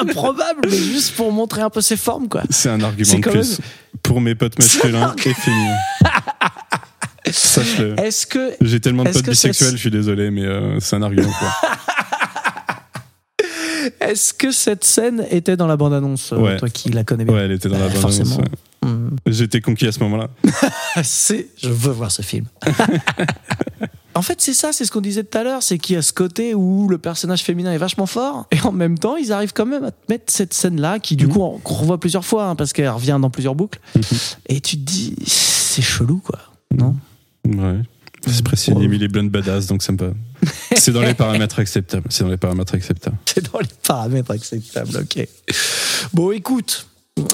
[0.00, 2.42] improbable, mais juste pour montrer un peu ses formes, quoi.
[2.50, 3.60] C'est un argument de plus
[4.02, 5.76] pour mes potes masculins et féminins.
[7.30, 7.98] Sache-le.
[7.98, 11.02] Est-ce que J'ai tellement de potes bisexuels, se- je suis désolé, mais euh, c'est un
[11.02, 11.32] argument.
[11.38, 11.70] Quoi.
[14.00, 16.56] Est-ce que cette scène était dans la bande-annonce, euh, Ouais.
[16.56, 18.36] toi qui la connais bien Ouais, elle était dans la Euh, bande forcément.
[18.36, 18.48] annonce.
[18.84, 19.16] Hmm.
[19.26, 20.28] J'étais conquis à ce moment-là.
[21.02, 22.46] C'est, je veux voir ce film.
[24.14, 26.02] en fait, c'est ça, c'est ce qu'on disait tout à l'heure, c'est qu'il y a
[26.02, 29.52] ce côté où le personnage féminin est vachement fort, et en même temps, ils arrivent
[29.54, 32.54] quand même à te mettre cette scène-là, qui du coup, on, revoit plusieurs fois, hein,
[32.56, 33.80] parce qu'elle revient dans plusieurs boucles,
[34.48, 36.38] et tu te dis, c'est chelou, quoi.
[36.76, 36.94] Non?
[37.46, 37.80] Ouais.
[38.26, 38.84] C'est Ouais.
[38.84, 40.06] Emily Blunt badass, donc ça me va.
[40.76, 42.06] C'est dans les paramètres acceptables.
[42.10, 43.16] C'est dans les paramètres acceptables.
[43.26, 45.26] C'est dans les paramètres acceptables, ok.
[46.12, 46.86] Bon, écoute,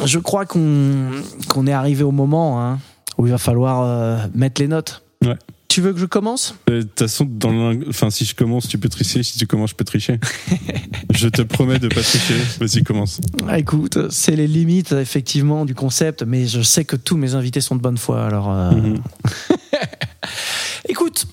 [0.05, 1.11] je crois qu'on
[1.49, 2.79] qu'on est arrivé au moment hein,
[3.19, 5.03] où il va falloir euh, mettre les notes.
[5.25, 5.37] Ouais.
[5.69, 6.57] Tu veux que je commence?
[6.69, 9.23] Euh, De toute façon, dans enfin, si je commence, tu peux tricher.
[9.23, 10.19] Si tu commences, je peux tricher.
[11.15, 12.35] je te promets de pas tricher.
[12.59, 13.21] Vas-y, commence.
[13.47, 17.61] Ah, Écoute, c'est les limites effectivement du concept, mais je sais que tous mes invités
[17.61, 18.25] sont de bonne foi.
[18.27, 19.01] Alors, euh, Mhm.
[20.89, 21.27] écoute,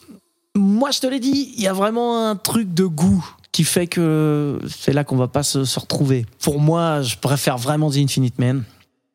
[0.57, 3.87] moi je te l'ai dit, il y a vraiment un truc de goût qui fait
[3.87, 6.25] que c'est là qu'on va pas se, retrouver.
[6.41, 8.63] Pour moi, je préfère vraiment The Infinite Man,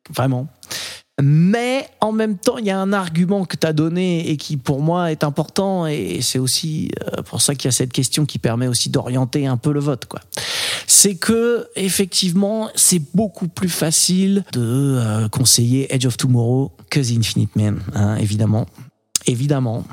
[0.09, 0.47] vraiment.
[1.21, 4.57] Mais en même temps, il y a un argument que tu as donné et qui
[4.57, 8.25] pour moi est important et c'est aussi euh, pour ça qu'il y a cette question
[8.25, 10.21] qui permet aussi d'orienter un peu le vote quoi.
[10.87, 17.17] C'est que effectivement, c'est beaucoup plus facile de euh, conseiller Edge of Tomorrow que The
[17.17, 18.65] Infinite Man, hein, évidemment.
[19.25, 19.85] Évidemment.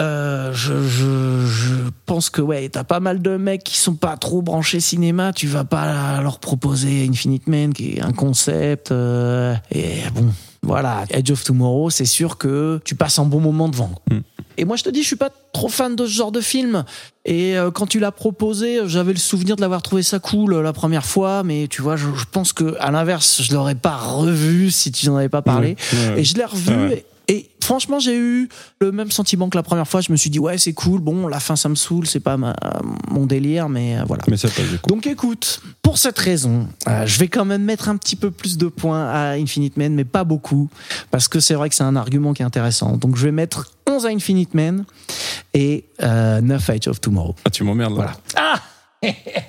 [0.00, 1.74] Euh, je, je, je
[2.06, 5.32] pense que ouais, t'as pas mal de mecs qui sont pas trop branchés cinéma.
[5.32, 8.92] Tu vas pas leur proposer Infinite Man, qui est un concept.
[8.92, 10.26] euh, et bon,
[10.62, 13.90] voilà, Edge of Tomorrow, c'est sûr que tu passes un bon moment devant.
[14.10, 14.18] Mm.
[14.60, 16.84] Et moi, je te dis, je suis pas trop fan de ce genre de film.
[17.24, 20.72] Et euh, quand tu l'as proposé, j'avais le souvenir de l'avoir trouvé ça cool la
[20.72, 24.72] première fois, mais tu vois, je, je pense que à l'inverse, je l'aurais pas revu
[24.72, 25.76] si tu n'en avais pas parlé.
[25.92, 26.20] Ouais, ouais.
[26.20, 26.72] Et je l'ai revu.
[26.72, 26.94] Ah ouais.
[26.94, 28.48] et, et franchement, j'ai eu
[28.80, 30.00] le même sentiment que la première fois.
[30.00, 31.00] Je me suis dit, ouais, c'est cool.
[31.00, 32.06] Bon, la fin, ça me saoule.
[32.06, 32.56] C'est pas ma-
[33.10, 34.22] mon délire, mais euh, voilà.
[34.28, 34.88] Mais ça passe, du coup.
[34.88, 38.56] Donc écoute, pour cette raison, euh, je vais quand même mettre un petit peu plus
[38.56, 40.70] de points à Infinite Man, mais pas beaucoup,
[41.10, 42.96] parce que c'est vrai que c'est un argument qui est intéressant.
[42.96, 44.84] Donc je vais mettre 11 à Infinite Man
[45.54, 47.34] et euh, 9 à Age of Tomorrow.
[47.44, 48.12] Ah, tu m'emmerdes, là.
[48.34, 48.54] Voilà.
[48.54, 48.62] Ah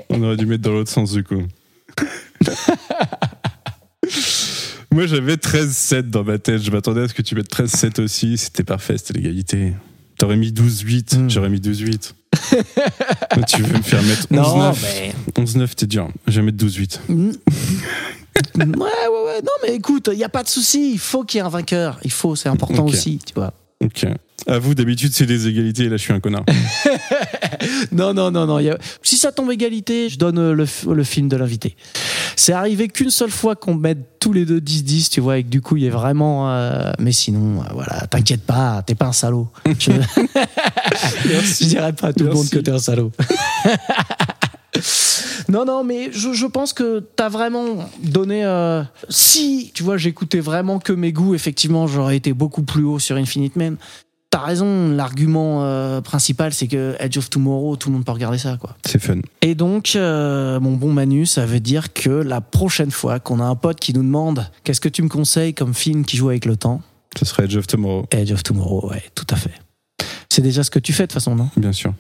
[0.10, 1.44] On aurait dû mettre dans l'autre sens, du coup.
[4.92, 6.62] Moi, j'avais 13-7 dans ma tête.
[6.64, 8.38] Je m'attendais à ce que tu mettes 13-7 aussi.
[8.38, 9.74] C'était parfait, c'était l'égalité.
[10.18, 11.30] T'aurais mis 12-8, Mm.
[11.30, 12.14] j'aurais mis 12-8.
[13.32, 15.14] Toi, tu veux me faire mettre 11-9 Non, mais...
[15.44, 16.10] 11-9, t'es dur.
[16.28, 17.00] Je vais mettre 12-8.
[17.08, 17.30] Mm.
[17.30, 19.42] ouais, ouais, ouais.
[19.44, 20.92] Non, mais écoute, il n'y a pas de souci.
[20.94, 22.00] Il faut qu'il y ait un vainqueur.
[22.04, 22.94] Il faut, c'est important Ok.
[22.94, 23.54] aussi, tu vois.
[23.82, 24.06] Ok.
[24.48, 25.88] À vous, d'habitude, c'est des égalités.
[25.88, 26.44] Là, je suis un connard.
[27.92, 28.60] Non, non, non, non.
[28.60, 31.76] il y a- Si ça tombe égalité, je donne euh, le, film de l'invité.
[32.36, 35.50] C'est arrivé qu'une seule fois qu'on mette tous les deux 10-10, tu vois, et que
[35.50, 36.50] du coup, il y est vraiment.
[36.52, 39.48] euh, Mais sinon, euh, voilà, t'inquiète pas, t'es pas un salaud.
[39.80, 39.92] Je...
[41.26, 43.12] je dirais pas à tout le monde que t'es un salaud.
[45.50, 48.46] Non, non, mais je, je pense que t'as vraiment donné.
[48.46, 53.00] euh, si, tu vois, j'écoutais vraiment que mes goûts, effectivement, j'aurais été beaucoup plus haut
[53.00, 53.78] sur Infinite Man.
[54.32, 58.38] T'as raison, l'argument euh, principal, c'est que Edge of Tomorrow, tout le monde peut regarder
[58.38, 58.78] ça, quoi.
[58.86, 59.22] C'est fun.
[59.42, 63.44] Et donc, euh, mon bon Manu, ça veut dire que la prochaine fois qu'on a
[63.46, 66.46] un pote qui nous demande qu'est-ce que tu me conseilles comme film qui joue avec
[66.46, 66.82] le temps,
[67.18, 69.54] Ce serait Edge of Tomorrow, Edge of Tomorrow, ouais, tout à fait.
[70.32, 71.50] C'est déjà ce que tu fais de toute façon, non?
[71.58, 71.92] Bien sûr.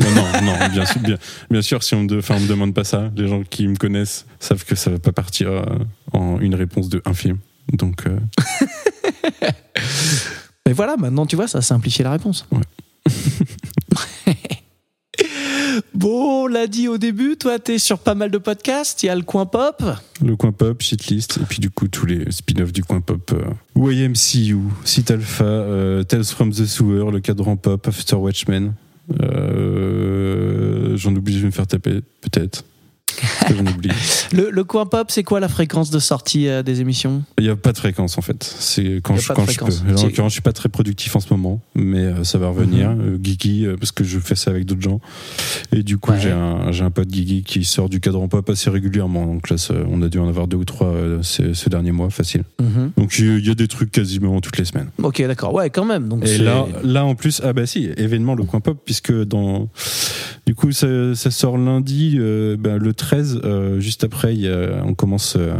[0.00, 1.16] Non, non, non, bien sûr, bien,
[1.50, 3.68] bien sûr si on me, de- enfin, on me demande pas ça, les gens qui
[3.68, 5.62] me connaissent savent que ça va pas partir euh,
[6.14, 7.38] en une réponse de un film.
[7.74, 8.04] Donc,
[10.66, 12.46] Mais voilà, maintenant tu vois, ça a simplifié la réponse.
[15.94, 19.08] bon, on l'a dit au début, toi t'es sur pas mal de podcasts, il y
[19.08, 19.82] a le coin pop.
[20.20, 23.32] le coin pop, shitlist, et puis du coup, tous les spin-offs du coin pop.
[23.32, 23.44] Euh,
[23.76, 28.74] YMCU, Site Alpha, euh, Tales from the Sewer, le cadran pop, After Watchmen.
[29.22, 32.64] Euh, J'en oublie, je vais me faire taper, peut-être.
[33.22, 33.90] Est-ce que J'en oublie.
[34.32, 37.22] Le, le coin pop, c'est quoi la fréquence de sortie euh, des émissions?
[37.38, 38.42] Il n'y a pas de fréquence en fait.
[38.44, 39.96] C'est quand, je, quand je peux.
[39.96, 42.90] En l'occurrence, je suis pas très productif en ce moment, mais euh, ça va revenir.
[42.90, 45.00] Euh, Guigui, parce que je fais ça avec d'autres gens.
[45.72, 46.20] Et du coup, Ouais.
[46.20, 49.26] j'ai un, pote Guigui qui sort du cadran pop assez régulièrement.
[49.26, 52.10] Donc là, ça- on a dû en avoir deux ou trois ces, ces derniers mois,
[52.10, 52.42] facile.
[52.60, 52.92] Mhm.
[52.96, 54.88] Donc il y a- des trucs quasiment toutes les semaines.
[55.02, 56.08] Ok, d'accord, ouais, quand même.
[56.08, 59.68] Donc Et là, là en plus, ah bah si, événement le coin pop, puisque dans,
[60.46, 62.18] du coup, ça, ça sort lundi,
[62.58, 65.54] bah, le 13, euh, juste après, y a- on commence euh,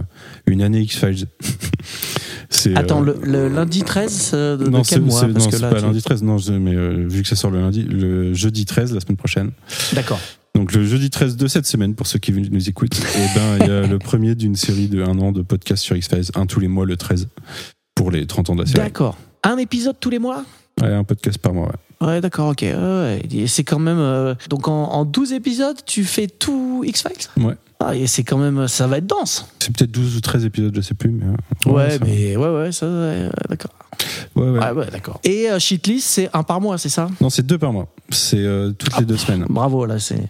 [0.46, 1.26] une année X-Files.
[2.48, 5.34] C'est, Attends, euh, le, le lundi 13 euh, de, de non, quel c'est, mois Parce
[5.46, 7.82] non, c'est pas tu- lundi 13, non, mais euh, vu que ça sort le lundi,
[7.82, 9.50] le jeudi 13, la semaine prochaine.
[9.94, 10.20] D'accord.
[10.54, 13.66] Donc le jeudi 13 de cette semaine, pour ceux qui nous écoutent, et ben il
[13.66, 16.60] y a le premier d'une série de un an de podcasts sur X-Files, un tous
[16.60, 17.28] les mois le 13,
[17.94, 18.78] pour les 30 ans de la série.
[18.78, 19.18] D'accord.
[19.42, 20.44] Un épisode tous les mois?
[20.80, 21.72] Ouais, un podcast par mois, ouais.
[22.00, 22.62] Ouais, d'accord, ok.
[22.62, 23.46] Ouais, ouais.
[23.46, 23.98] C'est quand même.
[23.98, 27.44] euh, Donc en, en 12 épisodes, tu fais tout X-Files?
[27.44, 27.54] Ouais.
[27.80, 28.68] Ah, et c'est quand même.
[28.68, 29.46] Ça va être dense.
[29.58, 31.24] C'est peut-être 12 ou 13 épisodes, je sais plus, mais.
[31.26, 32.06] euh, Ouais, ça va.
[32.06, 33.72] mais ouais, ouais, ça, ouais, d'accord.
[34.34, 34.58] Ouais, ouais.
[34.60, 35.20] Ouais, ouais, d'accord.
[35.24, 37.08] Et euh, Shitlist, c'est un par mois, c'est ça?
[37.20, 37.86] Non, c'est deux par mois.
[38.10, 39.44] C'est euh, toutes les deux semaines.
[39.48, 40.28] Bravo, là, c'est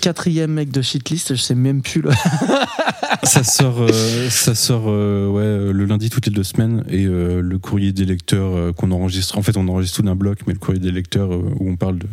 [0.00, 2.10] quatrième mec de Shitlist, je sais même plus le.
[3.24, 7.04] ça sort, euh, ça sort euh, ouais, euh, le lundi toutes les deux semaines et
[7.06, 9.36] euh, le courrier des lecteurs qu'on enregistre.
[9.38, 11.98] En fait, on enregistre tout d'un bloc, mais le courrier des lecteurs où on parle
[11.98, 12.06] de,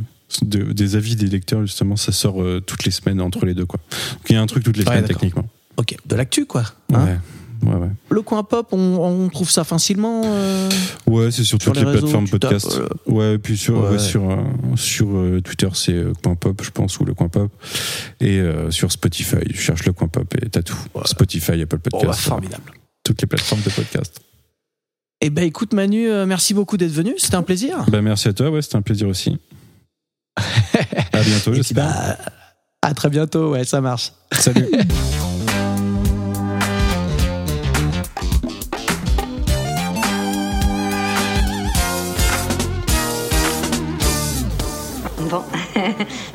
[0.43, 3.79] de- des avis des lecteurs justement, ça sort toutes les semaines entre les deux quoi.
[3.89, 5.47] Donc il y a un truc toutes les Ouais, semaines techniquement.
[5.77, 6.63] Ok, de l'actu, quoi.
[6.93, 7.05] hein?
[7.05, 7.17] Ouais.
[7.63, 7.89] Ouais, ouais.
[8.09, 10.21] Le coin pop, on, on trouve ça facilement.
[10.25, 10.69] euh,
[11.05, 12.79] Ouais, c'est sur, Sur toutes les les, réseaux, plateformes tapes, podcast.
[12.79, 13.99] euh, Ouais, et puis sur, Ouais.
[13.99, 14.37] sur, euh,
[14.75, 17.51] sur euh, Twitter, c'est Coin Pop, je pense, ou le Coin Pop.
[18.19, 20.77] Et sur Spotify, je cherche le Coin Pop et t'as tout.
[21.05, 22.71] Spotify, Apple Podcast, bah, euh, formidable.
[23.03, 24.19] toutes les plateformes de podcast.
[25.21, 27.13] Eh ben, écoute, Manu, merci beaucoup d'être venu.
[27.17, 27.85] C'était un plaisir.
[27.89, 29.37] Bah, merci à toi, ouais, c'était un plaisir aussi.
[31.13, 31.85] à bientôt, j'espère.
[31.85, 32.17] bah,
[32.81, 34.13] à très bientôt, ouais, ça marche.
[34.31, 34.65] Salut.